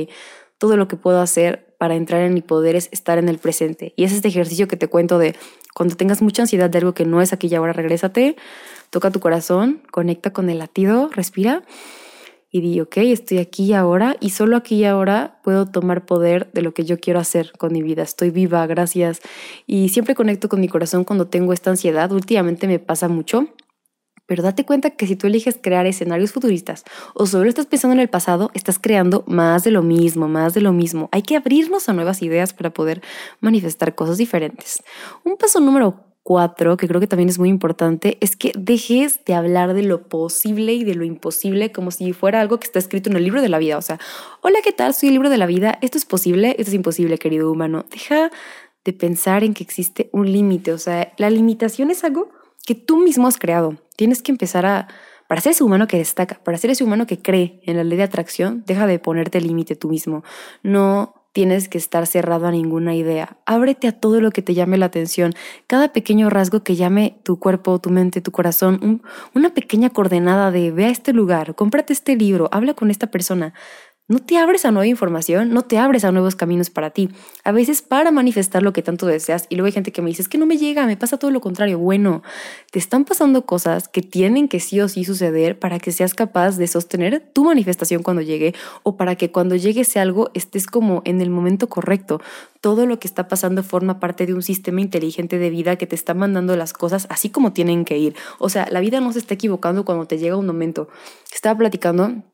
todo 0.58 0.76
lo 0.76 0.88
que 0.88 0.96
puedo 0.96 1.20
hacer 1.20 1.69
para 1.80 1.94
entrar 1.94 2.20
en 2.20 2.34
mi 2.34 2.42
poder 2.42 2.76
es 2.76 2.90
estar 2.92 3.16
en 3.16 3.30
el 3.30 3.38
presente. 3.38 3.94
Y 3.96 4.04
es 4.04 4.12
este 4.12 4.28
ejercicio 4.28 4.68
que 4.68 4.76
te 4.76 4.86
cuento 4.86 5.18
de 5.18 5.34
cuando 5.74 5.96
tengas 5.96 6.20
mucha 6.20 6.42
ansiedad 6.42 6.68
de 6.68 6.76
algo 6.76 6.92
que 6.92 7.06
no 7.06 7.22
es 7.22 7.32
aquí 7.32 7.46
y 7.46 7.54
ahora, 7.54 7.72
regrésate, 7.72 8.36
toca 8.90 9.10
tu 9.10 9.18
corazón, 9.18 9.80
conecta 9.90 10.30
con 10.30 10.50
el 10.50 10.58
latido, 10.58 11.08
respira 11.10 11.62
y 12.50 12.60
di, 12.60 12.82
ok, 12.82 12.98
estoy 12.98 13.38
aquí 13.38 13.64
y 13.64 13.72
ahora 13.72 14.18
y 14.20 14.28
solo 14.28 14.58
aquí 14.58 14.74
y 14.74 14.84
ahora 14.84 15.40
puedo 15.42 15.64
tomar 15.64 16.04
poder 16.04 16.50
de 16.52 16.60
lo 16.60 16.74
que 16.74 16.84
yo 16.84 17.00
quiero 17.00 17.18
hacer 17.18 17.50
con 17.56 17.72
mi 17.72 17.80
vida. 17.82 18.02
Estoy 18.02 18.28
viva, 18.28 18.66
gracias. 18.66 19.22
Y 19.66 19.88
siempre 19.88 20.14
conecto 20.14 20.50
con 20.50 20.60
mi 20.60 20.68
corazón 20.68 21.04
cuando 21.04 21.28
tengo 21.28 21.54
esta 21.54 21.70
ansiedad. 21.70 22.12
Últimamente 22.12 22.66
me 22.66 22.78
pasa 22.78 23.08
mucho 23.08 23.48
pero 24.30 24.44
date 24.44 24.64
cuenta 24.64 24.90
que 24.90 25.08
si 25.08 25.16
tú 25.16 25.26
eliges 25.26 25.58
crear 25.60 25.86
escenarios 25.86 26.30
futuristas 26.30 26.84
o 27.14 27.26
solo 27.26 27.48
estás 27.48 27.66
pensando 27.66 27.94
en 27.94 28.00
el 28.00 28.08
pasado, 28.08 28.52
estás 28.54 28.78
creando 28.78 29.24
más 29.26 29.64
de 29.64 29.72
lo 29.72 29.82
mismo, 29.82 30.28
más 30.28 30.54
de 30.54 30.60
lo 30.60 30.72
mismo. 30.72 31.08
Hay 31.10 31.22
que 31.22 31.34
abrirnos 31.34 31.88
a 31.88 31.94
nuevas 31.94 32.22
ideas 32.22 32.52
para 32.52 32.70
poder 32.70 33.02
manifestar 33.40 33.96
cosas 33.96 34.18
diferentes. 34.18 34.84
Un 35.24 35.36
paso 35.36 35.58
número 35.58 36.04
cuatro, 36.22 36.76
que 36.76 36.86
creo 36.86 37.00
que 37.00 37.08
también 37.08 37.28
es 37.28 37.40
muy 37.40 37.48
importante, 37.48 38.18
es 38.20 38.36
que 38.36 38.52
dejes 38.56 39.18
de 39.24 39.34
hablar 39.34 39.74
de 39.74 39.82
lo 39.82 40.06
posible 40.06 40.74
y 40.74 40.84
de 40.84 40.94
lo 40.94 41.02
imposible 41.02 41.72
como 41.72 41.90
si 41.90 42.12
fuera 42.12 42.40
algo 42.40 42.60
que 42.60 42.66
está 42.66 42.78
escrito 42.78 43.10
en 43.10 43.16
el 43.16 43.24
libro 43.24 43.42
de 43.42 43.48
la 43.48 43.58
vida. 43.58 43.78
O 43.78 43.82
sea, 43.82 43.98
hola, 44.42 44.60
¿qué 44.62 44.70
tal? 44.70 44.94
Soy 44.94 45.08
el 45.08 45.14
libro 45.14 45.30
de 45.30 45.38
la 45.38 45.46
vida. 45.46 45.76
Esto 45.82 45.98
es 45.98 46.04
posible, 46.04 46.50
esto 46.50 46.70
es 46.70 46.74
imposible, 46.74 47.18
querido 47.18 47.50
humano. 47.50 47.84
Deja 47.90 48.30
de 48.84 48.92
pensar 48.92 49.42
en 49.42 49.54
que 49.54 49.64
existe 49.64 50.08
un 50.12 50.30
límite. 50.30 50.72
O 50.72 50.78
sea, 50.78 51.12
la 51.16 51.30
limitación 51.30 51.90
es 51.90 52.04
algo 52.04 52.30
que 52.66 52.74
tú 52.74 52.98
mismo 52.98 53.26
has 53.26 53.38
creado. 53.38 53.76
Tienes 53.96 54.22
que 54.22 54.32
empezar 54.32 54.66
a, 54.66 54.88
para 55.28 55.40
ser 55.40 55.52
ese 55.52 55.64
humano 55.64 55.86
que 55.86 55.98
destaca, 55.98 56.40
para 56.42 56.58
ser 56.58 56.70
ese 56.70 56.84
humano 56.84 57.06
que 57.06 57.20
cree 57.20 57.60
en 57.64 57.76
la 57.76 57.84
ley 57.84 57.96
de 57.96 58.04
atracción, 58.04 58.64
deja 58.66 58.86
de 58.86 58.98
ponerte 58.98 59.40
límite 59.40 59.76
tú 59.76 59.88
mismo. 59.88 60.24
No 60.62 61.14
tienes 61.32 61.68
que 61.68 61.78
estar 61.78 62.06
cerrado 62.06 62.46
a 62.46 62.50
ninguna 62.50 62.94
idea. 62.94 63.36
Ábrete 63.46 63.86
a 63.86 63.92
todo 63.92 64.20
lo 64.20 64.30
que 64.30 64.42
te 64.42 64.54
llame 64.54 64.78
la 64.78 64.86
atención. 64.86 65.32
Cada 65.66 65.92
pequeño 65.92 66.28
rasgo 66.30 66.64
que 66.64 66.74
llame 66.74 67.18
tu 67.22 67.38
cuerpo, 67.38 67.78
tu 67.78 67.90
mente, 67.90 68.20
tu 68.20 68.32
corazón, 68.32 69.02
una 69.34 69.54
pequeña 69.54 69.90
coordenada 69.90 70.50
de 70.50 70.72
ve 70.72 70.86
a 70.86 70.90
este 70.90 71.12
lugar, 71.12 71.54
cómprate 71.54 71.92
este 71.92 72.16
libro, 72.16 72.48
habla 72.50 72.74
con 72.74 72.90
esta 72.90 73.08
persona 73.08 73.54
no 74.10 74.18
te 74.18 74.38
abres 74.38 74.64
a 74.64 74.72
nueva 74.72 74.88
información, 74.88 75.54
no 75.54 75.62
te 75.62 75.78
abres 75.78 76.02
a 76.02 76.10
nuevos 76.10 76.34
caminos 76.34 76.68
para 76.68 76.90
ti. 76.90 77.10
A 77.44 77.52
veces 77.52 77.80
para 77.80 78.10
manifestar 78.10 78.60
lo 78.60 78.72
que 78.72 78.82
tanto 78.82 79.06
deseas 79.06 79.46
y 79.48 79.54
luego 79.54 79.66
hay 79.66 79.72
gente 79.72 79.92
que 79.92 80.02
me 80.02 80.08
dice, 80.08 80.22
es 80.22 80.28
que 80.28 80.36
no 80.36 80.46
me 80.46 80.58
llega, 80.58 80.84
me 80.84 80.96
pasa 80.96 81.16
todo 81.16 81.30
lo 81.30 81.40
contrario. 81.40 81.78
Bueno, 81.78 82.24
te 82.72 82.80
están 82.80 83.04
pasando 83.04 83.46
cosas 83.46 83.86
que 83.86 84.02
tienen 84.02 84.48
que 84.48 84.58
sí 84.58 84.80
o 84.80 84.88
sí 84.88 85.04
suceder 85.04 85.60
para 85.60 85.78
que 85.78 85.92
seas 85.92 86.14
capaz 86.14 86.56
de 86.56 86.66
sostener 86.66 87.20
tu 87.32 87.44
manifestación 87.44 88.02
cuando 88.02 88.20
llegue 88.20 88.52
o 88.82 88.96
para 88.96 89.14
que 89.14 89.30
cuando 89.30 89.54
llegue 89.54 89.82
ese 89.82 90.00
algo 90.00 90.32
estés 90.34 90.66
como 90.66 91.02
en 91.04 91.20
el 91.20 91.30
momento 91.30 91.68
correcto. 91.68 92.20
Todo 92.60 92.86
lo 92.86 92.98
que 92.98 93.06
está 93.06 93.28
pasando 93.28 93.62
forma 93.62 94.00
parte 94.00 94.26
de 94.26 94.34
un 94.34 94.42
sistema 94.42 94.80
inteligente 94.80 95.38
de 95.38 95.50
vida 95.50 95.76
que 95.76 95.86
te 95.86 95.94
está 95.94 96.14
mandando 96.14 96.56
las 96.56 96.72
cosas 96.72 97.06
así 97.10 97.30
como 97.30 97.52
tienen 97.52 97.84
que 97.84 97.96
ir. 97.96 98.16
O 98.40 98.48
sea, 98.48 98.66
la 98.72 98.80
vida 98.80 99.00
no 99.00 99.12
se 99.12 99.20
está 99.20 99.34
equivocando 99.34 99.84
cuando 99.84 100.06
te 100.06 100.18
llega 100.18 100.34
un 100.34 100.46
momento. 100.46 100.88
Estaba 101.32 101.56
platicando 101.56 102.24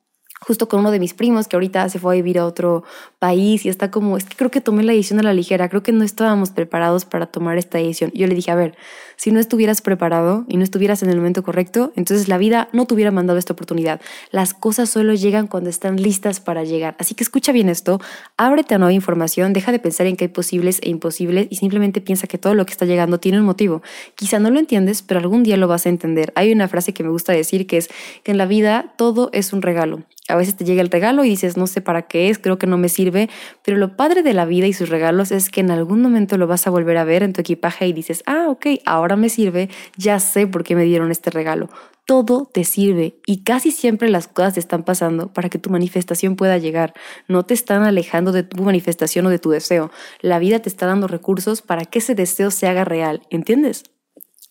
justo 0.40 0.68
con 0.68 0.80
uno 0.80 0.90
de 0.90 1.00
mis 1.00 1.14
primos 1.14 1.48
que 1.48 1.56
ahorita 1.56 1.88
se 1.88 1.98
fue 1.98 2.14
a 2.14 2.16
vivir 2.16 2.38
a 2.38 2.46
otro 2.46 2.84
país 3.18 3.64
y 3.64 3.68
está 3.68 3.90
como, 3.90 4.16
es 4.16 4.24
que 4.24 4.36
creo 4.36 4.50
que 4.50 4.60
tomé 4.60 4.82
la 4.82 4.92
decisión 4.92 5.18
a 5.20 5.22
la 5.22 5.32
ligera, 5.32 5.68
creo 5.68 5.82
que 5.82 5.92
no 5.92 6.04
estábamos 6.04 6.50
preparados 6.50 7.04
para 7.04 7.26
tomar 7.26 7.58
esta 7.58 7.78
decisión. 7.78 8.10
Yo 8.14 8.26
le 8.26 8.34
dije, 8.34 8.50
a 8.50 8.54
ver, 8.54 8.76
si 9.16 9.30
no 9.30 9.40
estuvieras 9.40 9.80
preparado 9.80 10.44
y 10.48 10.56
no 10.58 10.64
estuvieras 10.64 11.02
en 11.02 11.08
el 11.08 11.16
momento 11.16 11.42
correcto, 11.42 11.92
entonces 11.96 12.28
la 12.28 12.38
vida 12.38 12.68
no 12.72 12.86
te 12.86 12.94
hubiera 12.94 13.10
mandado 13.10 13.38
esta 13.38 13.54
oportunidad. 13.54 14.00
Las 14.30 14.52
cosas 14.52 14.90
solo 14.90 15.14
llegan 15.14 15.46
cuando 15.46 15.70
están 15.70 15.96
listas 15.96 16.40
para 16.40 16.64
llegar. 16.64 16.96
Así 16.98 17.14
que 17.14 17.24
escucha 17.24 17.52
bien 17.52 17.68
esto, 17.68 18.00
ábrete 18.36 18.74
a 18.74 18.78
nueva 18.78 18.92
información, 18.92 19.52
deja 19.52 19.72
de 19.72 19.78
pensar 19.78 20.06
en 20.06 20.16
que 20.16 20.24
hay 20.24 20.28
posibles 20.28 20.80
e 20.82 20.90
imposibles 20.90 21.46
y 21.50 21.56
simplemente 21.56 22.00
piensa 22.00 22.26
que 22.26 22.38
todo 22.38 22.54
lo 22.54 22.66
que 22.66 22.72
está 22.72 22.84
llegando 22.84 23.18
tiene 23.18 23.40
un 23.40 23.46
motivo. 23.46 23.82
Quizá 24.14 24.38
no 24.38 24.50
lo 24.50 24.58
entiendes, 24.58 25.02
pero 25.02 25.18
algún 25.18 25.42
día 25.42 25.56
lo 25.56 25.66
vas 25.66 25.86
a 25.86 25.88
entender. 25.88 26.32
Hay 26.36 26.52
una 26.52 26.68
frase 26.68 26.92
que 26.92 27.02
me 27.02 27.08
gusta 27.08 27.32
decir 27.32 27.66
que 27.66 27.78
es 27.78 27.88
que 28.22 28.32
en 28.32 28.38
la 28.38 28.46
vida 28.46 28.92
todo 28.96 29.30
es 29.32 29.52
un 29.52 29.62
regalo. 29.62 30.02
A 30.28 30.34
veces 30.34 30.56
te 30.56 30.64
llega 30.64 30.82
el 30.82 30.90
regalo 30.90 31.24
y 31.24 31.28
dices, 31.28 31.56
no 31.56 31.66
sé 31.66 31.80
para 31.80 32.02
qué 32.02 32.28
es, 32.30 32.38
creo 32.38 32.58
que 32.58 32.66
no 32.66 32.78
me 32.78 32.88
sirve, 32.88 33.30
pero 33.62 33.76
lo 33.76 33.96
padre 33.96 34.22
de 34.22 34.32
la 34.32 34.44
vida 34.44 34.66
y 34.66 34.72
sus 34.72 34.88
regalos 34.88 35.30
es 35.30 35.50
que 35.50 35.60
en 35.60 35.70
algún 35.70 36.02
momento 36.02 36.36
lo 36.36 36.48
vas 36.48 36.66
a 36.66 36.70
volver 36.70 36.96
a 36.96 37.04
ver 37.04 37.22
en 37.22 37.32
tu 37.32 37.40
equipaje 37.40 37.86
y 37.86 37.92
dices, 37.92 38.24
ah, 38.26 38.46
ok, 38.48 38.66
ahora 38.84 39.14
me 39.14 39.28
sirve, 39.28 39.68
ya 39.96 40.18
sé 40.18 40.48
por 40.48 40.64
qué 40.64 40.74
me 40.74 40.84
dieron 40.84 41.12
este 41.12 41.30
regalo. 41.30 41.68
Todo 42.06 42.48
te 42.52 42.64
sirve 42.64 43.20
y 43.26 43.42
casi 43.44 43.70
siempre 43.70 44.08
las 44.08 44.26
cosas 44.26 44.54
te 44.54 44.60
están 44.60 44.84
pasando 44.84 45.32
para 45.32 45.48
que 45.48 45.58
tu 45.58 45.70
manifestación 45.70 46.34
pueda 46.36 46.58
llegar. 46.58 46.94
No 47.28 47.44
te 47.44 47.54
están 47.54 47.82
alejando 47.82 48.32
de 48.32 48.42
tu 48.42 48.62
manifestación 48.62 49.26
o 49.26 49.30
de 49.30 49.38
tu 49.38 49.50
deseo. 49.50 49.90
La 50.20 50.38
vida 50.38 50.58
te 50.58 50.68
está 50.68 50.86
dando 50.86 51.08
recursos 51.08 51.62
para 51.62 51.84
que 51.84 52.00
ese 52.00 52.14
deseo 52.14 52.50
se 52.50 52.66
haga 52.66 52.84
real, 52.84 53.22
¿entiendes? 53.30 53.84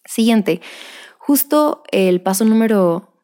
Siguiente, 0.05 0.62
justo 1.17 1.84
el 1.91 2.22
paso 2.22 2.46
número 2.46 3.15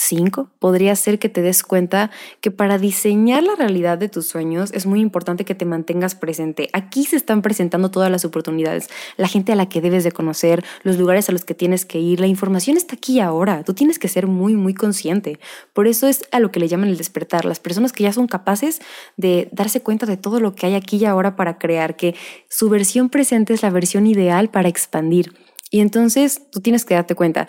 Cinco, 0.00 0.48
podría 0.60 0.94
ser 0.94 1.18
que 1.18 1.28
te 1.28 1.42
des 1.42 1.64
cuenta 1.64 2.12
que 2.40 2.52
para 2.52 2.78
diseñar 2.78 3.42
la 3.42 3.56
realidad 3.56 3.98
de 3.98 4.08
tus 4.08 4.28
sueños 4.28 4.70
es 4.72 4.86
muy 4.86 5.00
importante 5.00 5.44
que 5.44 5.56
te 5.56 5.64
mantengas 5.64 6.14
presente. 6.14 6.68
Aquí 6.72 7.04
se 7.04 7.16
están 7.16 7.42
presentando 7.42 7.90
todas 7.90 8.08
las 8.08 8.24
oportunidades, 8.24 8.88
la 9.16 9.26
gente 9.26 9.50
a 9.50 9.56
la 9.56 9.68
que 9.68 9.80
debes 9.80 10.04
de 10.04 10.12
conocer, 10.12 10.64
los 10.84 10.98
lugares 10.98 11.28
a 11.28 11.32
los 11.32 11.44
que 11.44 11.54
tienes 11.54 11.84
que 11.84 11.98
ir, 11.98 12.20
la 12.20 12.28
información 12.28 12.76
está 12.76 12.94
aquí 12.94 13.18
ahora. 13.18 13.64
Tú 13.64 13.74
tienes 13.74 13.98
que 13.98 14.06
ser 14.06 14.28
muy, 14.28 14.54
muy 14.54 14.72
consciente. 14.72 15.40
Por 15.72 15.88
eso 15.88 16.06
es 16.06 16.28
a 16.30 16.38
lo 16.38 16.52
que 16.52 16.60
le 16.60 16.68
llaman 16.68 16.90
el 16.90 16.96
despertar. 16.96 17.44
Las 17.44 17.58
personas 17.58 17.92
que 17.92 18.04
ya 18.04 18.12
son 18.12 18.28
capaces 18.28 18.80
de 19.16 19.48
darse 19.50 19.80
cuenta 19.80 20.06
de 20.06 20.16
todo 20.16 20.38
lo 20.38 20.54
que 20.54 20.66
hay 20.66 20.76
aquí 20.76 20.98
y 20.98 21.06
ahora 21.06 21.34
para 21.34 21.58
crear, 21.58 21.96
que 21.96 22.14
su 22.48 22.68
versión 22.68 23.08
presente 23.08 23.52
es 23.52 23.64
la 23.64 23.70
versión 23.70 24.06
ideal 24.06 24.48
para 24.48 24.68
expandir. 24.68 25.34
Y 25.72 25.80
entonces 25.80 26.42
tú 26.50 26.60
tienes 26.60 26.84
que 26.84 26.94
darte 26.94 27.16
cuenta 27.16 27.48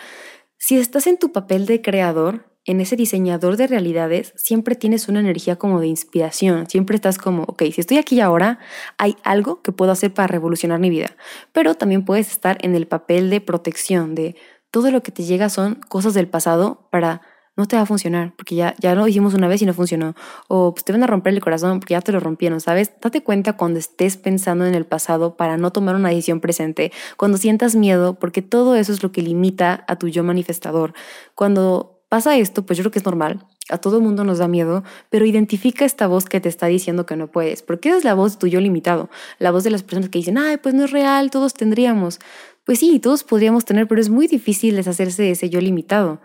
si 0.60 0.78
estás 0.78 1.06
en 1.06 1.16
tu 1.16 1.32
papel 1.32 1.64
de 1.64 1.80
creador, 1.80 2.44
en 2.66 2.82
ese 2.82 2.94
diseñador 2.94 3.56
de 3.56 3.66
realidades, 3.66 4.34
siempre 4.36 4.74
tienes 4.74 5.08
una 5.08 5.20
energía 5.20 5.56
como 5.56 5.80
de 5.80 5.86
inspiración, 5.86 6.68
siempre 6.68 6.96
estás 6.96 7.16
como, 7.16 7.44
ok, 7.44 7.62
si 7.72 7.80
estoy 7.80 7.96
aquí 7.96 8.20
ahora, 8.20 8.58
hay 8.98 9.16
algo 9.24 9.62
que 9.62 9.72
puedo 9.72 9.90
hacer 9.90 10.12
para 10.12 10.28
revolucionar 10.28 10.78
mi 10.78 10.90
vida, 10.90 11.16
pero 11.52 11.74
también 11.76 12.04
puedes 12.04 12.30
estar 12.30 12.58
en 12.60 12.74
el 12.74 12.86
papel 12.86 13.30
de 13.30 13.40
protección, 13.40 14.14
de 14.14 14.36
todo 14.70 14.90
lo 14.90 15.02
que 15.02 15.12
te 15.12 15.24
llega 15.24 15.48
son 15.48 15.76
cosas 15.76 16.12
del 16.12 16.28
pasado 16.28 16.86
para 16.90 17.22
no 17.60 17.68
te 17.68 17.76
va 17.76 17.82
a 17.82 17.86
funcionar 17.86 18.32
porque 18.36 18.54
ya, 18.54 18.74
ya 18.78 18.94
lo 18.94 19.06
hicimos 19.06 19.34
una 19.34 19.46
vez 19.46 19.60
y 19.62 19.66
no 19.66 19.74
funcionó. 19.74 20.14
O 20.48 20.72
pues, 20.72 20.82
te 20.84 20.92
van 20.92 21.02
a 21.02 21.06
romper 21.06 21.34
el 21.34 21.40
corazón 21.40 21.78
porque 21.78 21.92
ya 21.92 22.00
te 22.00 22.10
lo 22.10 22.18
rompieron, 22.18 22.60
¿sabes? 22.60 22.90
Date 23.00 23.22
cuenta 23.22 23.52
cuando 23.52 23.78
estés 23.78 24.16
pensando 24.16 24.66
en 24.66 24.74
el 24.74 24.86
pasado 24.86 25.36
para 25.36 25.56
no 25.56 25.70
tomar 25.70 25.94
una 25.94 26.08
decisión 26.08 26.40
presente, 26.40 26.90
cuando 27.16 27.38
sientas 27.38 27.76
miedo, 27.76 28.14
porque 28.14 28.42
todo 28.42 28.74
eso 28.74 28.92
es 28.92 29.02
lo 29.02 29.12
que 29.12 29.22
limita 29.22 29.84
a 29.86 29.96
tu 29.96 30.08
yo 30.08 30.24
manifestador. 30.24 30.94
Cuando 31.34 32.00
pasa 32.08 32.36
esto, 32.36 32.66
pues 32.66 32.76
yo 32.76 32.82
creo 32.82 32.90
que 32.90 32.98
es 32.98 33.04
normal. 33.04 33.46
A 33.68 33.78
todo 33.78 33.98
el 33.98 34.02
mundo 34.02 34.24
nos 34.24 34.38
da 34.38 34.48
miedo, 34.48 34.82
pero 35.10 35.26
identifica 35.26 35.84
esta 35.84 36.08
voz 36.08 36.24
que 36.24 36.40
te 36.40 36.48
está 36.48 36.66
diciendo 36.66 37.06
que 37.06 37.14
no 37.14 37.30
puedes, 37.30 37.62
porque 37.62 37.90
es 37.90 38.04
la 38.04 38.14
voz 38.14 38.32
de 38.32 38.38
tu 38.38 38.46
yo 38.48 38.60
limitado, 38.60 39.10
la 39.38 39.52
voz 39.52 39.62
de 39.62 39.70
las 39.70 39.84
personas 39.84 40.08
que 40.08 40.18
dicen, 40.18 40.36
ay, 40.36 40.56
pues 40.56 40.74
no 40.74 40.84
es 40.84 40.90
real, 40.90 41.30
todos 41.30 41.54
tendríamos. 41.54 42.18
Pues 42.64 42.80
sí, 42.80 42.98
todos 42.98 43.24
podríamos 43.24 43.64
tener, 43.64 43.86
pero 43.86 44.00
es 44.00 44.10
muy 44.10 44.26
difícil 44.26 44.76
deshacerse 44.76 45.22
de 45.22 45.30
ese 45.32 45.50
yo 45.50 45.60
limitado. 45.60 46.20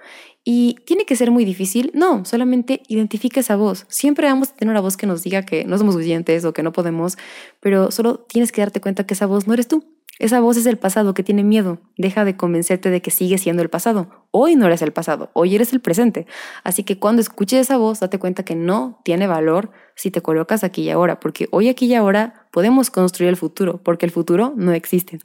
¿Y 0.47 0.75
tiene 0.85 1.05
que 1.05 1.15
ser 1.15 1.31
muy 1.31 1.43
difícil? 1.43 1.89
No, 1.95 2.23
solamente 2.23 2.83
identifica 2.87 3.39
esa 3.39 3.55
voz. 3.55 3.85
Siempre 3.89 4.27
vamos 4.27 4.49
a 4.49 4.53
tener 4.53 4.71
una 4.71 4.79
voz 4.79 4.95
que 4.95 5.07
nos 5.07 5.23
diga 5.23 5.41
que 5.41 5.65
no 5.65 5.75
somos 5.79 5.95
suficientes 5.95 6.45
o 6.45 6.53
que 6.53 6.61
no 6.61 6.71
podemos, 6.71 7.17
pero 7.59 7.89
solo 7.89 8.19
tienes 8.19 8.51
que 8.51 8.61
darte 8.61 8.79
cuenta 8.79 9.07
que 9.07 9.15
esa 9.15 9.25
voz 9.25 9.47
no 9.47 9.55
eres 9.55 9.67
tú. 9.67 9.83
Esa 10.19 10.39
voz 10.39 10.55
es 10.55 10.67
el 10.67 10.77
pasado 10.77 11.15
que 11.15 11.23
tiene 11.23 11.43
miedo. 11.43 11.79
Deja 11.97 12.23
de 12.23 12.37
convencerte 12.37 12.91
de 12.91 13.01
que 13.01 13.09
sigue 13.09 13.39
siendo 13.39 13.63
el 13.63 13.69
pasado. 13.69 14.27
Hoy 14.29 14.55
no 14.55 14.67
eres 14.67 14.83
el 14.83 14.93
pasado, 14.93 15.31
hoy 15.33 15.55
eres 15.55 15.73
el 15.73 15.81
presente. 15.81 16.27
Así 16.63 16.83
que 16.83 16.99
cuando 16.99 17.21
escuches 17.21 17.61
esa 17.61 17.77
voz, 17.77 17.99
date 17.99 18.19
cuenta 18.19 18.45
que 18.45 18.55
no 18.55 19.01
tiene 19.03 19.25
valor 19.25 19.71
si 19.95 20.11
te 20.11 20.21
colocas 20.21 20.63
aquí 20.63 20.83
y 20.83 20.89
ahora, 20.91 21.19
porque 21.19 21.47
hoy 21.51 21.69
aquí 21.69 21.87
y 21.87 21.95
ahora 21.95 22.47
podemos 22.51 22.91
construir 22.91 23.29
el 23.29 23.35
futuro, 23.35 23.81
porque 23.83 24.05
el 24.05 24.11
futuro 24.11 24.53
no 24.55 24.73
existe. 24.73 25.17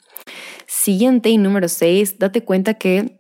Siguiente 0.67 1.29
y 1.29 1.37
número 1.37 1.69
seis, 1.69 2.19
date 2.19 2.43
cuenta 2.43 2.75
que 2.75 3.20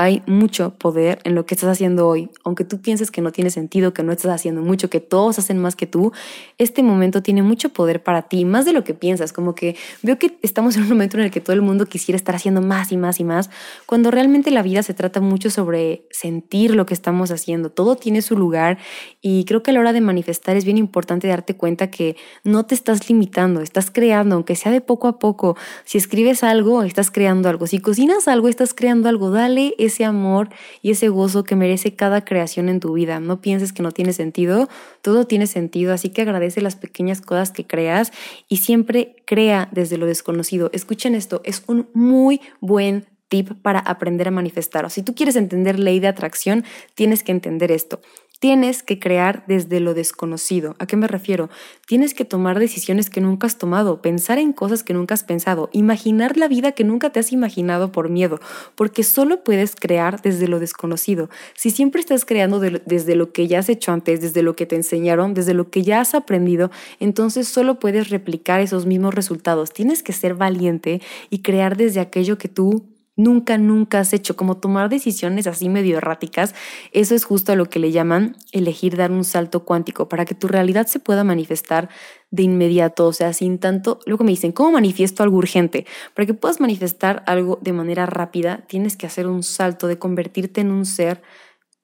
hay 0.00 0.22
mucho 0.26 0.70
poder 0.78 1.18
en 1.24 1.34
lo 1.34 1.44
que 1.44 1.54
estás 1.54 1.68
haciendo 1.68 2.08
hoy. 2.08 2.30
Aunque 2.42 2.64
tú 2.64 2.80
pienses 2.80 3.10
que 3.10 3.20
no 3.20 3.32
tiene 3.32 3.50
sentido, 3.50 3.92
que 3.92 4.02
no 4.02 4.12
estás 4.12 4.32
haciendo 4.32 4.62
mucho, 4.62 4.88
que 4.88 5.00
todos 5.00 5.38
hacen 5.38 5.58
más 5.58 5.76
que 5.76 5.86
tú, 5.86 6.12
este 6.56 6.82
momento 6.82 7.22
tiene 7.22 7.42
mucho 7.42 7.68
poder 7.68 8.02
para 8.02 8.22
ti, 8.22 8.46
más 8.46 8.64
de 8.64 8.72
lo 8.72 8.82
que 8.82 8.94
piensas. 8.94 9.34
Como 9.34 9.54
que 9.54 9.76
veo 10.02 10.18
que 10.18 10.38
estamos 10.40 10.76
en 10.76 10.84
un 10.84 10.88
momento 10.88 11.18
en 11.18 11.24
el 11.24 11.30
que 11.30 11.42
todo 11.42 11.52
el 11.52 11.60
mundo 11.60 11.84
quisiera 11.84 12.16
estar 12.16 12.34
haciendo 12.34 12.62
más 12.62 12.92
y 12.92 12.96
más 12.96 13.20
y 13.20 13.24
más, 13.24 13.50
cuando 13.84 14.10
realmente 14.10 14.50
la 14.50 14.62
vida 14.62 14.82
se 14.82 14.94
trata 14.94 15.20
mucho 15.20 15.50
sobre 15.50 16.06
sentir 16.10 16.74
lo 16.74 16.86
que 16.86 16.94
estamos 16.94 17.30
haciendo. 17.30 17.70
Todo 17.70 17.96
tiene 17.96 18.22
su 18.22 18.38
lugar 18.38 18.78
y 19.20 19.44
creo 19.44 19.62
que 19.62 19.70
a 19.70 19.74
la 19.74 19.80
hora 19.80 19.92
de 19.92 20.00
manifestar 20.00 20.56
es 20.56 20.64
bien 20.64 20.78
importante 20.78 21.28
darte 21.28 21.56
cuenta 21.56 21.90
que 21.90 22.16
no 22.42 22.64
te 22.64 22.74
estás 22.74 23.06
limitando, 23.10 23.60
estás 23.60 23.90
creando, 23.90 24.36
aunque 24.36 24.56
sea 24.56 24.72
de 24.72 24.80
poco 24.80 25.08
a 25.08 25.18
poco. 25.18 25.58
Si 25.84 25.98
escribes 25.98 26.42
algo, 26.42 26.84
estás 26.84 27.10
creando 27.10 27.50
algo. 27.50 27.66
Si 27.66 27.80
cocinas 27.80 28.28
algo, 28.28 28.48
estás 28.48 28.72
creando 28.72 29.10
algo. 29.10 29.30
Dale 29.30 29.74
ese 29.90 30.04
amor 30.04 30.48
y 30.82 30.92
ese 30.92 31.08
gozo 31.08 31.44
que 31.44 31.56
merece 31.56 31.94
cada 31.94 32.24
creación 32.24 32.68
en 32.68 32.80
tu 32.80 32.94
vida. 32.94 33.20
No 33.20 33.40
pienses 33.40 33.72
que 33.72 33.82
no 33.82 33.92
tiene 33.92 34.12
sentido, 34.12 34.68
todo 35.02 35.26
tiene 35.26 35.46
sentido, 35.46 35.92
así 35.92 36.08
que 36.08 36.22
agradece 36.22 36.60
las 36.60 36.76
pequeñas 36.76 37.20
cosas 37.20 37.50
que 37.50 37.66
creas 37.66 38.12
y 38.48 38.56
siempre 38.58 39.16
crea 39.26 39.68
desde 39.72 39.98
lo 39.98 40.06
desconocido. 40.06 40.70
Escuchen 40.72 41.14
esto, 41.14 41.40
es 41.44 41.62
un 41.66 41.88
muy 41.92 42.40
buen 42.60 43.06
tip 43.28 43.52
para 43.62 43.78
aprender 43.78 44.28
a 44.28 44.32
manifestar. 44.32 44.90
Si 44.90 45.02
tú 45.02 45.14
quieres 45.14 45.36
entender 45.36 45.78
ley 45.78 46.00
de 46.00 46.08
atracción, 46.08 46.64
tienes 46.94 47.22
que 47.22 47.32
entender 47.32 47.70
esto. 47.70 48.00
Tienes 48.40 48.82
que 48.82 48.98
crear 48.98 49.44
desde 49.46 49.80
lo 49.80 49.92
desconocido. 49.92 50.74
¿A 50.78 50.86
qué 50.86 50.96
me 50.96 51.06
refiero? 51.06 51.50
Tienes 51.86 52.14
que 52.14 52.24
tomar 52.24 52.58
decisiones 52.58 53.10
que 53.10 53.20
nunca 53.20 53.46
has 53.46 53.58
tomado, 53.58 54.00
pensar 54.00 54.38
en 54.38 54.54
cosas 54.54 54.82
que 54.82 54.94
nunca 54.94 55.12
has 55.12 55.24
pensado, 55.24 55.68
imaginar 55.74 56.38
la 56.38 56.48
vida 56.48 56.72
que 56.72 56.82
nunca 56.82 57.10
te 57.10 57.20
has 57.20 57.32
imaginado 57.32 57.92
por 57.92 58.08
miedo, 58.08 58.40
porque 58.76 59.02
solo 59.02 59.44
puedes 59.44 59.76
crear 59.76 60.22
desde 60.22 60.48
lo 60.48 60.58
desconocido. 60.58 61.28
Si 61.54 61.70
siempre 61.70 62.00
estás 62.00 62.24
creando 62.24 62.60
desde 62.60 63.14
lo 63.14 63.30
que 63.30 63.46
ya 63.46 63.58
has 63.58 63.68
hecho 63.68 63.92
antes, 63.92 64.22
desde 64.22 64.42
lo 64.42 64.56
que 64.56 64.64
te 64.64 64.76
enseñaron, 64.76 65.34
desde 65.34 65.52
lo 65.52 65.68
que 65.68 65.82
ya 65.82 66.00
has 66.00 66.14
aprendido, 66.14 66.70
entonces 66.98 67.46
solo 67.46 67.78
puedes 67.78 68.08
replicar 68.08 68.62
esos 68.62 68.86
mismos 68.86 69.14
resultados. 69.14 69.70
Tienes 69.70 70.02
que 70.02 70.14
ser 70.14 70.34
valiente 70.34 71.02
y 71.28 71.40
crear 71.42 71.76
desde 71.76 72.00
aquello 72.00 72.38
que 72.38 72.48
tú 72.48 72.89
nunca, 73.22 73.58
nunca 73.58 74.00
has 74.00 74.12
hecho, 74.12 74.36
como 74.36 74.56
tomar 74.56 74.88
decisiones 74.88 75.46
así 75.46 75.68
medio 75.68 75.98
erráticas, 75.98 76.54
eso 76.92 77.14
es 77.14 77.24
justo 77.24 77.52
a 77.52 77.56
lo 77.56 77.66
que 77.66 77.78
le 77.78 77.92
llaman 77.92 78.36
elegir 78.52 78.96
dar 78.96 79.12
un 79.12 79.24
salto 79.24 79.64
cuántico 79.64 80.08
para 80.08 80.24
que 80.24 80.34
tu 80.34 80.48
realidad 80.48 80.86
se 80.86 81.00
pueda 81.00 81.24
manifestar 81.24 81.88
de 82.30 82.44
inmediato, 82.44 83.06
o 83.06 83.12
sea, 83.12 83.32
sin 83.32 83.58
tanto, 83.58 83.98
luego 84.06 84.24
me 84.24 84.30
dicen, 84.30 84.52
¿cómo 84.52 84.72
manifiesto 84.72 85.22
algo 85.22 85.36
urgente? 85.36 85.86
Para 86.14 86.26
que 86.26 86.34
puedas 86.34 86.60
manifestar 86.60 87.22
algo 87.26 87.58
de 87.60 87.72
manera 87.72 88.06
rápida, 88.06 88.64
tienes 88.68 88.96
que 88.96 89.06
hacer 89.06 89.26
un 89.26 89.42
salto 89.42 89.86
de 89.86 89.98
convertirte 89.98 90.60
en 90.60 90.70
un 90.70 90.86
ser 90.86 91.22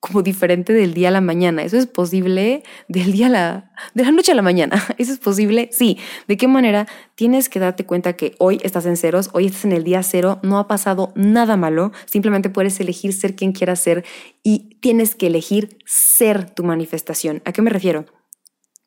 como 0.06 0.22
diferente 0.22 0.72
del 0.72 0.94
día 0.94 1.08
a 1.08 1.10
la 1.10 1.20
mañana. 1.20 1.62
Eso 1.64 1.76
es 1.76 1.86
posible 1.86 2.62
del 2.88 3.12
día 3.12 3.26
a 3.26 3.30
la, 3.30 3.72
de 3.94 4.04
la 4.04 4.12
noche 4.12 4.32
a 4.32 4.34
la 4.34 4.42
mañana. 4.42 4.82
Eso 4.98 5.12
es 5.12 5.18
posible, 5.18 5.68
sí. 5.72 5.98
¿De 6.28 6.36
qué 6.36 6.46
manera? 6.46 6.86
Tienes 7.16 7.48
que 7.48 7.58
darte 7.58 7.84
cuenta 7.84 8.12
que 8.14 8.34
hoy 8.38 8.60
estás 8.62 8.86
en 8.86 8.96
ceros, 8.96 9.30
hoy 9.32 9.46
estás 9.46 9.64
en 9.64 9.72
el 9.72 9.84
día 9.84 10.02
cero, 10.02 10.38
no 10.42 10.58
ha 10.58 10.68
pasado 10.68 11.12
nada 11.16 11.56
malo, 11.56 11.92
simplemente 12.04 12.50
puedes 12.50 12.78
elegir 12.78 13.12
ser 13.12 13.34
quien 13.34 13.52
quieras 13.52 13.80
ser 13.80 14.04
y 14.42 14.78
tienes 14.80 15.14
que 15.14 15.26
elegir 15.26 15.78
ser 15.84 16.50
tu 16.50 16.62
manifestación. 16.62 17.42
¿A 17.44 17.52
qué 17.52 17.62
me 17.62 17.70
refiero? 17.70 18.04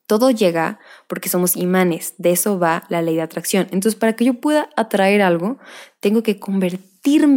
Todo 0.07 0.31
llega 0.31 0.79
porque 1.07 1.29
somos 1.29 1.55
imanes, 1.55 2.15
de 2.17 2.31
eso 2.31 2.57
va 2.57 2.85
la 2.89 3.01
ley 3.01 3.15
de 3.15 3.21
atracción. 3.21 3.67
Entonces, 3.71 3.95
para 3.95 4.13
que 4.13 4.25
yo 4.25 4.35
pueda 4.35 4.69
atraer 4.75 5.21
algo, 5.21 5.59
tengo 5.99 6.23
que 6.23 6.39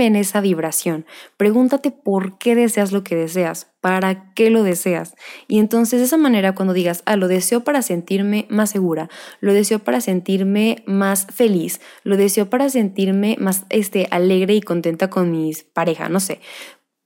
en 0.06 0.16
esa 0.16 0.40
vibración. 0.40 1.06
Pregúntate 1.36 1.90
por 1.90 2.38
qué 2.38 2.54
deseas 2.54 2.92
lo 2.92 3.02
que 3.04 3.16
deseas, 3.16 3.68
para 3.80 4.32
qué 4.34 4.50
lo 4.50 4.62
deseas. 4.62 5.14
Y 5.48 5.58
entonces, 5.58 6.00
de 6.00 6.06
esa 6.06 6.16
manera, 6.16 6.54
cuando 6.54 6.74
digas, 6.74 7.02
ah, 7.06 7.16
lo 7.16 7.28
deseo 7.28 7.64
para 7.64 7.82
sentirme 7.82 8.46
más 8.50 8.70
segura, 8.70 9.08
lo 9.40 9.52
deseo 9.52 9.78
para 9.78 10.00
sentirme 10.00 10.82
más 10.86 11.26
feliz, 11.26 11.80
lo 12.04 12.16
deseo 12.16 12.50
para 12.50 12.68
sentirme 12.68 13.36
más 13.38 13.64
este, 13.70 14.08
alegre 14.10 14.54
y 14.54 14.60
contenta 14.60 15.08
con 15.08 15.30
mis 15.30 15.62
pareja, 15.64 16.08
no 16.08 16.20
sé 16.20 16.40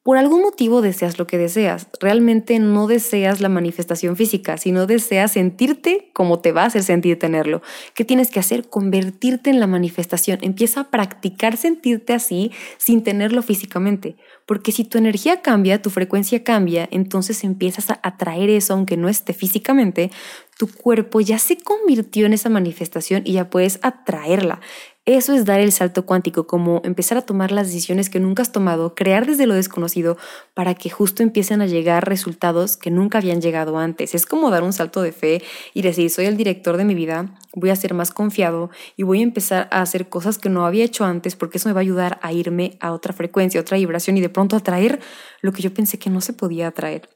por 0.07 0.19
algún 0.19 0.41
motivo 0.41 0.83
deseas 0.83 1.19
lo 1.19 1.27
que 1.27 1.37
deseas. 1.37 1.89
Realmente 1.99 2.61
no 2.61 2.87
deseas 2.87 3.41
la 3.41 3.49
manifestación 3.49 4.17
física, 4.17 4.57
sino 4.57 4.87
deseas 4.87 5.33
sentirte 5.33 6.11
como 6.13 6.39
te 6.39 6.53
va 6.53 6.63
a 6.63 6.67
hacer 6.67 6.85
sentir 6.85 7.19
tenerlo. 7.19 7.61
¿Qué 7.93 8.05
tienes 8.05 8.31
que 8.31 8.39
hacer? 8.39 8.69
Convertirte 8.69 9.51
en 9.51 9.59
la 9.59 9.67
manifestación. 9.67 10.39
Empieza 10.43 10.83
a 10.83 10.91
practicar 10.93 11.57
sentirte 11.57 12.13
así 12.13 12.53
sin 12.79 13.03
tenerlo 13.03 13.43
físicamente. 13.43 14.15
Porque 14.47 14.71
si 14.71 14.85
tu 14.85 14.97
energía 14.97 15.43
cambia, 15.43 15.83
tu 15.83 15.91
frecuencia 15.91 16.45
cambia, 16.45 16.89
entonces 16.93 17.43
empiezas 17.43 17.91
a 17.91 17.99
atraer 18.05 18.49
eso 18.49 18.75
aunque 18.75 18.97
no 18.97 19.09
esté 19.09 19.35
físicamente. 19.35 20.13
Tu 20.57 20.69
cuerpo 20.69 21.21
ya 21.21 21.41
se 21.41 21.59
convirtió 21.59 22.27
en 22.27 22.33
esa 22.33 22.49
manifestación 22.49 23.23
y 23.25 23.33
ya 23.33 23.51
puedes 23.51 23.81
atraerla. 23.83 24.61
Eso 25.09 25.35
es 25.35 25.45
dar 25.45 25.61
el 25.61 25.71
salto 25.71 26.05
cuántico, 26.05 26.49
como 26.49 26.81
empezar 26.83 27.17
a 27.17 27.23
tomar 27.23 27.53
las 27.53 27.69
decisiones 27.69 28.11
que 28.11 28.19
nunca 28.19 28.43
has 28.43 28.51
tomado, 28.51 28.97
crear 28.97 29.25
desde 29.25 29.47
lo 29.47 29.55
desconocido 29.55 30.17
para 30.53 30.75
que 30.75 30.91
justo 30.91 31.23
empiecen 31.23 31.61
a 31.61 31.67
llegar 31.67 32.09
resultados 32.09 32.77
que 32.77 32.91
nunca 32.91 33.19
habían 33.19 33.41
llegado 33.41 33.79
antes. 33.79 34.17
Es 34.17 34.27
como 34.27 34.51
dar 34.51 34.65
un 34.65 34.73
salto 34.73 35.03
de 35.03 35.13
fe 35.13 35.45
y 35.75 35.83
decir, 35.83 36.11
soy 36.11 36.25
el 36.25 36.37
director 36.37 36.77
de 36.77 36.85
mi 36.85 36.97
vida, 36.97 37.39
voy 37.55 37.71
a 37.71 37.77
ser 37.77 37.95
más 37.95 38.11
confiado 38.11 38.71
y 38.97 39.05
voy 39.05 39.21
a 39.21 39.23
empezar 39.23 39.69
a 39.71 39.81
hacer 39.81 40.09
cosas 40.09 40.39
que 40.39 40.49
no 40.49 40.67
había 40.67 40.85
hecho 40.85 41.05
antes 41.05 41.37
porque 41.37 41.59
eso 41.59 41.69
me 41.69 41.73
va 41.73 41.79
a 41.79 41.83
ayudar 41.83 42.19
a 42.21 42.33
irme 42.33 42.77
a 42.81 42.91
otra 42.91 43.13
frecuencia, 43.13 43.61
otra 43.61 43.77
vibración 43.79 44.17
y 44.17 44.21
de 44.21 44.29
pronto 44.29 44.57
atraer 44.57 44.99
lo 45.41 45.53
que 45.53 45.63
yo 45.63 45.73
pensé 45.73 46.01
que 46.01 46.11
no 46.11 46.21
se 46.21 46.33
podía 46.33 46.67
atraer. 46.67 47.16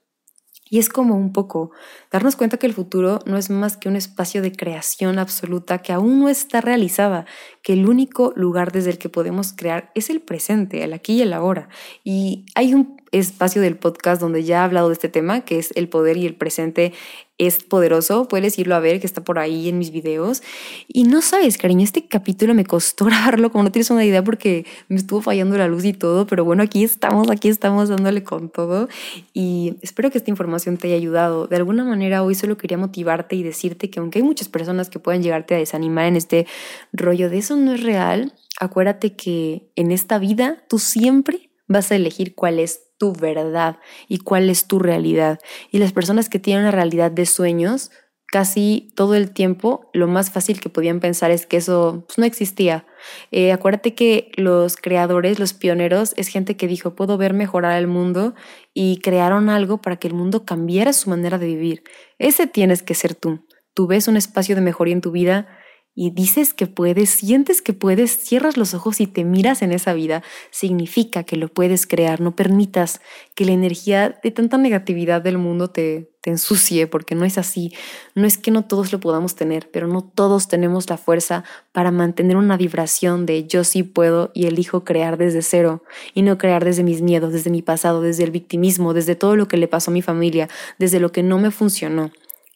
Y 0.70 0.78
es 0.78 0.88
como 0.88 1.16
un 1.16 1.32
poco 1.32 1.72
darnos 2.10 2.36
cuenta 2.36 2.56
que 2.56 2.66
el 2.66 2.72
futuro 2.74 3.18
no 3.26 3.36
es 3.36 3.50
más 3.50 3.76
que 3.76 3.88
un 3.88 3.96
espacio 3.96 4.40
de 4.40 4.52
creación 4.52 5.18
absoluta 5.18 5.78
que 5.78 5.92
aún 5.92 6.20
no 6.20 6.28
está 6.28 6.60
realizada, 6.60 7.26
que 7.62 7.72
el 7.74 7.88
único 7.88 8.32
lugar 8.36 8.72
desde 8.72 8.90
el 8.90 8.98
que 8.98 9.08
podemos 9.08 9.52
crear 9.52 9.90
es 9.94 10.10
el 10.10 10.20
presente, 10.22 10.84
el 10.84 10.92
aquí 10.92 11.14
y 11.14 11.22
el 11.22 11.32
ahora. 11.32 11.68
Y 12.04 12.46
hay 12.54 12.72
un 12.74 12.99
espacio 13.12 13.60
del 13.62 13.76
podcast 13.76 14.20
donde 14.20 14.44
ya 14.44 14.56
he 14.56 14.64
hablado 14.64 14.88
de 14.88 14.94
este 14.94 15.08
tema, 15.08 15.42
que 15.42 15.58
es 15.58 15.72
el 15.74 15.88
poder 15.88 16.16
y 16.16 16.26
el 16.26 16.34
presente 16.34 16.92
es 17.40 17.64
poderoso, 17.64 18.28
puedes 18.28 18.58
irlo 18.58 18.74
a 18.74 18.80
ver, 18.80 19.00
que 19.00 19.06
está 19.06 19.24
por 19.24 19.38
ahí 19.38 19.70
en 19.70 19.78
mis 19.78 19.90
videos. 19.90 20.42
Y 20.88 21.04
no 21.04 21.22
sabes, 21.22 21.56
cariño, 21.56 21.82
este 21.82 22.06
capítulo 22.06 22.54
me 22.54 22.66
costó 22.66 23.04
grabarlo, 23.06 23.50
como 23.50 23.64
no 23.64 23.72
tienes 23.72 23.90
una 23.90 24.04
idea, 24.04 24.22
porque 24.22 24.66
me 24.88 24.96
estuvo 24.96 25.22
fallando 25.22 25.56
la 25.56 25.66
luz 25.66 25.86
y 25.86 25.94
todo, 25.94 26.26
pero 26.26 26.44
bueno, 26.44 26.62
aquí 26.62 26.84
estamos, 26.84 27.30
aquí 27.30 27.48
estamos 27.48 27.88
dándole 27.88 28.22
con 28.22 28.50
todo. 28.50 28.88
Y 29.32 29.76
espero 29.80 30.10
que 30.10 30.18
esta 30.18 30.30
información 30.30 30.76
te 30.76 30.88
haya 30.88 30.96
ayudado. 30.96 31.46
De 31.46 31.56
alguna 31.56 31.82
manera, 31.82 32.22
hoy 32.22 32.34
solo 32.34 32.58
quería 32.58 32.76
motivarte 32.76 33.36
y 33.36 33.42
decirte 33.42 33.88
que 33.88 34.00
aunque 34.00 34.18
hay 34.18 34.22
muchas 34.22 34.50
personas 34.50 34.90
que 34.90 34.98
pueden 34.98 35.22
llegarte 35.22 35.54
a 35.54 35.58
desanimar 35.58 36.04
en 36.04 36.16
este 36.16 36.46
rollo 36.92 37.30
de 37.30 37.38
eso 37.38 37.56
no 37.56 37.72
es 37.72 37.82
real, 37.82 38.34
acuérdate 38.60 39.16
que 39.16 39.70
en 39.76 39.92
esta 39.92 40.18
vida 40.18 40.62
tú 40.68 40.78
siempre 40.78 41.49
vas 41.70 41.90
a 41.92 41.96
elegir 41.96 42.34
cuál 42.34 42.58
es 42.58 42.90
tu 42.98 43.12
verdad 43.14 43.78
y 44.08 44.18
cuál 44.18 44.50
es 44.50 44.66
tu 44.66 44.78
realidad. 44.78 45.38
Y 45.70 45.78
las 45.78 45.92
personas 45.92 46.28
que 46.28 46.38
tienen 46.38 46.64
una 46.64 46.72
realidad 46.72 47.10
de 47.10 47.24
sueños, 47.26 47.90
casi 48.26 48.92
todo 48.96 49.14
el 49.14 49.30
tiempo 49.30 49.88
lo 49.92 50.08
más 50.08 50.30
fácil 50.30 50.60
que 50.60 50.68
podían 50.68 51.00
pensar 51.00 51.30
es 51.30 51.46
que 51.46 51.56
eso 51.56 52.04
pues, 52.06 52.18
no 52.18 52.24
existía. 52.24 52.86
Eh, 53.30 53.52
acuérdate 53.52 53.94
que 53.94 54.32
los 54.34 54.76
creadores, 54.76 55.38
los 55.38 55.54
pioneros, 55.54 56.12
es 56.16 56.28
gente 56.28 56.56
que 56.56 56.66
dijo, 56.66 56.94
puedo 56.94 57.16
ver 57.16 57.34
mejorar 57.34 57.78
el 57.78 57.86
mundo 57.86 58.34
y 58.74 58.98
crearon 58.98 59.48
algo 59.48 59.80
para 59.80 59.96
que 59.96 60.08
el 60.08 60.14
mundo 60.14 60.44
cambiara 60.44 60.92
su 60.92 61.08
manera 61.08 61.38
de 61.38 61.46
vivir. 61.46 61.84
Ese 62.18 62.46
tienes 62.48 62.82
que 62.82 62.94
ser 62.94 63.14
tú. 63.14 63.46
Tú 63.74 63.86
ves 63.86 64.08
un 64.08 64.16
espacio 64.16 64.56
de 64.56 64.60
mejoría 64.60 64.94
en 64.94 65.00
tu 65.00 65.12
vida, 65.12 65.48
y 65.94 66.10
dices 66.10 66.54
que 66.54 66.66
puedes, 66.66 67.10
sientes 67.10 67.62
que 67.62 67.72
puedes, 67.72 68.12
cierras 68.16 68.56
los 68.56 68.74
ojos 68.74 69.00
y 69.00 69.06
te 69.06 69.24
miras 69.24 69.60
en 69.60 69.72
esa 69.72 69.92
vida, 69.92 70.22
significa 70.50 71.24
que 71.24 71.36
lo 71.36 71.48
puedes 71.48 71.86
crear. 71.86 72.20
No 72.20 72.36
permitas 72.36 73.00
que 73.34 73.44
la 73.44 73.52
energía 73.52 74.18
de 74.22 74.30
tanta 74.30 74.56
negatividad 74.56 75.20
del 75.20 75.38
mundo 75.38 75.68
te, 75.68 76.08
ensucie, 76.24 76.86
porque 76.86 77.14
no 77.14 77.24
es 77.24 77.38
así. 77.38 77.72
No 78.14 78.26
es 78.26 78.38
que 78.38 78.50
no 78.50 78.64
todos 78.64 78.92
lo 78.92 79.00
podamos 79.00 79.34
tener, 79.34 79.70
pero 79.70 79.88
no 79.88 80.02
todos 80.02 80.48
tenemos 80.48 80.88
la 80.88 80.98
fuerza 80.98 81.44
para 81.72 81.90
mantener 81.90 82.36
una 82.36 82.56
vibración 82.56 83.26
de 83.26 83.46
yo 83.46 83.64
sí 83.64 83.82
puedo 83.82 84.30
y 84.34 84.46
elijo 84.46 84.84
crear 84.84 85.16
desde 85.16 85.42
cero 85.42 85.82
y 86.14 86.22
no 86.22 86.36
crear 86.38 86.64
desde 86.64 86.84
mis 86.84 87.00
miedos, 87.00 87.32
desde 87.32 87.50
mi 87.50 87.62
pasado, 87.62 88.02
desde 88.02 88.24
el 88.24 88.30
victimismo, 88.30 88.92
desde 88.92 89.16
todo 89.16 89.34
lo 89.34 89.48
que 89.48 89.56
le 89.56 89.66
pasó 89.66 89.90
a 89.90 89.94
mi 89.94 90.02
familia, 90.02 90.48
desde 90.78 91.00
lo 91.00 91.10
que 91.10 91.22
no 91.22 91.38
me 91.38 91.50
funcionó. 91.50 92.12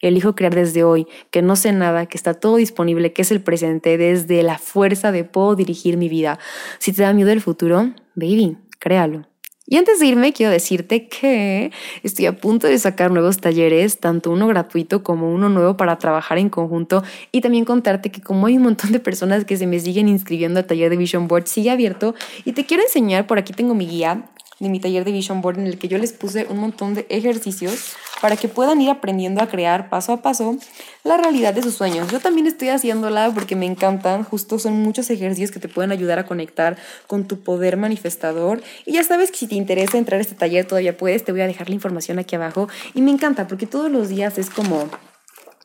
Elijo 0.07 0.35
crear 0.35 0.53
desde 0.53 0.83
hoy, 0.83 1.07
que 1.31 1.41
no 1.41 1.55
sé 1.55 1.71
nada, 1.71 2.05
que 2.05 2.17
está 2.17 2.33
todo 2.33 2.57
disponible, 2.57 3.13
que 3.13 3.23
es 3.23 3.31
el 3.31 3.41
presente, 3.41 3.97
desde 3.97 4.43
la 4.43 4.57
fuerza 4.57 5.11
de 5.11 5.23
puedo 5.23 5.55
dirigir 5.55 5.97
mi 5.97 6.09
vida. 6.09 6.39
Si 6.79 6.93
te 6.93 7.01
da 7.01 7.13
miedo 7.13 7.31
el 7.31 7.41
futuro, 7.41 7.93
baby, 8.15 8.57
créalo. 8.79 9.25
Y 9.67 9.77
antes 9.77 9.99
de 9.99 10.05
irme, 10.05 10.31
quiero 10.31 10.51
decirte 10.51 11.07
que 11.07 11.71
estoy 12.03 12.27
a 12.27 12.37
punto 12.37 12.67
de 12.67 12.77
sacar 12.77 13.09
nuevos 13.09 13.39
talleres, 13.39 13.99
tanto 13.99 14.29
uno 14.29 14.47
gratuito 14.47 15.01
como 15.01 15.33
uno 15.33 15.49
nuevo 15.49 15.75
para 15.75 15.97
trabajar 15.97 16.37
en 16.37 16.49
conjunto. 16.49 17.03
Y 17.31 17.41
también 17.41 17.65
contarte 17.65 18.11
que 18.11 18.21
como 18.21 18.45
hay 18.45 18.57
un 18.57 18.63
montón 18.63 18.91
de 18.91 18.99
personas 18.99 19.43
que 19.43 19.57
se 19.57 19.65
me 19.65 19.79
siguen 19.79 20.07
inscribiendo 20.07 20.59
al 20.59 20.67
taller 20.67 20.91
de 20.91 20.97
Vision 20.97 21.27
Board, 21.27 21.47
sigue 21.47 21.71
abierto. 21.71 22.13
Y 22.45 22.51
te 22.51 22.67
quiero 22.67 22.83
enseñar, 22.83 23.25
por 23.25 23.39
aquí 23.39 23.53
tengo 23.53 23.73
mi 23.73 23.87
guía 23.87 24.29
de 24.59 24.69
mi 24.69 24.79
taller 24.79 25.03
de 25.03 25.11
Vision 25.11 25.41
Board 25.41 25.59
en 25.59 25.67
el 25.67 25.77
que 25.77 25.87
yo 25.87 25.97
les 25.97 26.13
puse 26.13 26.47
un 26.49 26.57
montón 26.57 26.93
de 26.93 27.05
ejercicios 27.09 27.95
para 28.21 28.37
que 28.37 28.47
puedan 28.47 28.81
ir 28.81 28.89
aprendiendo 28.89 29.41
a 29.41 29.47
crear 29.47 29.89
paso 29.89 30.13
a 30.13 30.21
paso 30.21 30.57
la 31.03 31.17
realidad 31.17 31.53
de 31.53 31.61
sus 31.61 31.75
sueños. 31.75 32.09
Yo 32.11 32.19
también 32.19 32.47
estoy 32.47 32.69
haciéndola 32.69 33.31
porque 33.33 33.55
me 33.55 33.65
encantan, 33.65 34.23
justo 34.23 34.57
son 34.57 34.81
muchos 34.81 35.09
ejercicios 35.09 35.51
que 35.51 35.59
te 35.59 35.67
pueden 35.67 35.91
ayudar 35.91 36.19
a 36.19 36.25
conectar 36.25 36.77
con 37.07 37.25
tu 37.25 37.41
poder 37.41 37.77
manifestador. 37.77 38.63
Y 38.85 38.93
ya 38.93 39.03
sabes 39.03 39.31
que 39.31 39.37
si 39.37 39.47
te 39.47 39.55
interesa 39.55 39.97
entrar 39.97 40.19
a 40.19 40.21
este 40.21 40.35
taller 40.35 40.65
todavía 40.65 40.97
puedes, 40.97 41.23
te 41.23 41.31
voy 41.31 41.41
a 41.41 41.47
dejar 41.47 41.69
la 41.69 41.75
información 41.75 42.19
aquí 42.19 42.35
abajo. 42.35 42.67
Y 42.93 43.01
me 43.01 43.11
encanta 43.11 43.47
porque 43.47 43.67
todos 43.67 43.91
los 43.91 44.09
días 44.09 44.37
es 44.37 44.49
como 44.49 44.89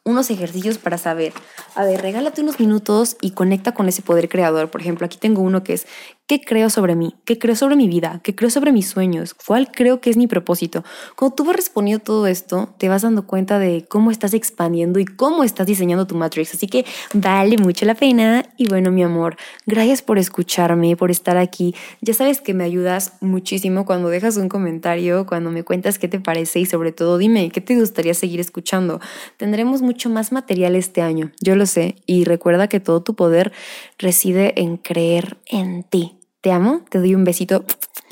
unos 0.05 0.31
ejercicios 0.31 0.79
para 0.79 0.99
saber, 0.99 1.33
a 1.75 1.85
ver, 1.85 2.01
regálate 2.01 2.41
unos 2.41 2.59
minutos 2.59 3.17
y 3.21 3.33
conecta 3.33 3.73
con 3.73 3.89
ese 3.89 4.03
poder 4.03 4.29
creador. 4.29 4.71
Por 4.71 4.81
ejemplo, 4.81 5.05
aquí 5.05 5.19
tengo 5.19 5.43
uno 5.43 5.63
que 5.63 5.75
es, 5.75 5.87
¿qué 6.31 6.41
creo 6.41 6.71
sobre 6.71 6.95
mí? 6.95 7.17
¿Qué 7.25 7.41
creo 7.41 7.57
sobre 7.57 7.75
mi 7.75 7.89
vida? 7.89 8.21
¿Qué 8.23 8.37
creo 8.37 8.51
sobre 8.51 8.71
mis 8.71 8.89
sueños? 8.89 9.35
¿Cuál 9.35 9.73
creo 9.73 10.01
que 10.01 10.11
es 10.11 10.17
mi 10.17 10.29
propósito? 10.29 10.85
Cuando 11.17 11.35
tú 11.35 11.45
vas 11.45 11.57
respondiendo 11.57 12.05
todo 12.05 12.29
esto, 12.29 12.73
te 12.79 12.89
vas 12.89 13.03
dando 13.03 13.27
cuenta 13.27 13.59
de 13.59 13.85
cómo 13.89 14.13
estás 14.13 14.33
expandiendo 14.33 15.01
y 15.01 15.07
cómo 15.07 15.43
estás 15.43 15.67
diseñando 15.67 16.07
tu 16.07 16.15
Matrix. 16.15 16.55
Así 16.55 16.69
que 16.69 16.85
vale 17.15 17.59
mucho 17.59 17.85
la 17.85 17.97
pena. 17.97 18.45
Y 18.57 18.69
bueno, 18.69 18.93
mi 18.93 19.03
amor, 19.03 19.39
gracias 19.67 20.03
por 20.03 20.19
escucharme, 20.19 20.95
por 20.95 21.11
estar 21.11 21.37
aquí. 21.37 21.75
Ya 22.01 22.15
sabes 22.15 22.41
que 22.41 22.55
me 22.55 22.63
ayudas 22.63 23.15
muchísimo 23.21 23.85
cuando 23.85 24.09
dejas 24.09 24.37
un 24.37 24.49
comentario, 24.49 25.27
cuando 25.27 25.51
me 25.51 25.65
cuentas 25.65 25.99
qué 25.99 26.07
te 26.07 26.21
parece 26.21 26.61
y 26.61 26.67
sobre 26.67 26.93
todo 26.93 27.19
dime 27.19 27.51
qué 27.51 27.61
te 27.61 27.75
gustaría 27.75 28.15
seguir 28.15 28.39
escuchando. 28.39 29.01
Tendremos 29.37 29.83
mucho 29.83 30.09
más 30.11 30.31
material 30.31 30.77
este 30.77 31.03
año, 31.03 31.33
yo 31.41 31.57
lo 31.57 31.67
sé, 31.67 31.97
y 32.07 32.23
recuerda 32.23 32.69
que 32.69 32.79
todo 32.79 33.03
tu 33.03 33.17
poder 33.17 33.51
reside 33.99 34.53
en 34.61 34.77
creer 34.77 35.37
en 35.49 35.83
ti. 35.83 36.20
Te 36.41 36.53
amo, 36.53 36.85
te 36.89 36.99
doy 36.99 37.15
un 37.15 37.25
besito 37.25 37.65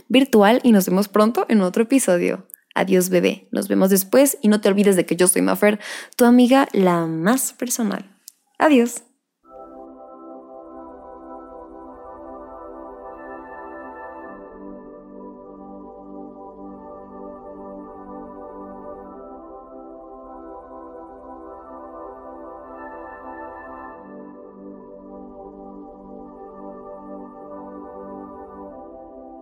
virtual 0.09 0.61
y 0.63 0.73
nos 0.73 0.87
vemos 0.87 1.09
pronto 1.09 1.47
en 1.49 1.63
otro 1.63 1.85
episodio. 1.85 2.47
Adiós 2.75 3.09
bebé, 3.09 3.49
nos 3.51 3.69
vemos 3.69 3.91
después 3.91 4.39
y 4.43 4.49
no 4.49 4.61
te 4.61 4.69
olvides 4.69 4.97
de 4.97 5.07
que 5.07 5.17
yo 5.17 5.29
soy 5.29 5.43
Mafer, 5.43 5.81
tu 6.17 6.25
amiga 6.25 6.69
la 6.73 7.07
más 7.07 7.53
personal. 7.53 8.17
Adiós. 8.59 9.03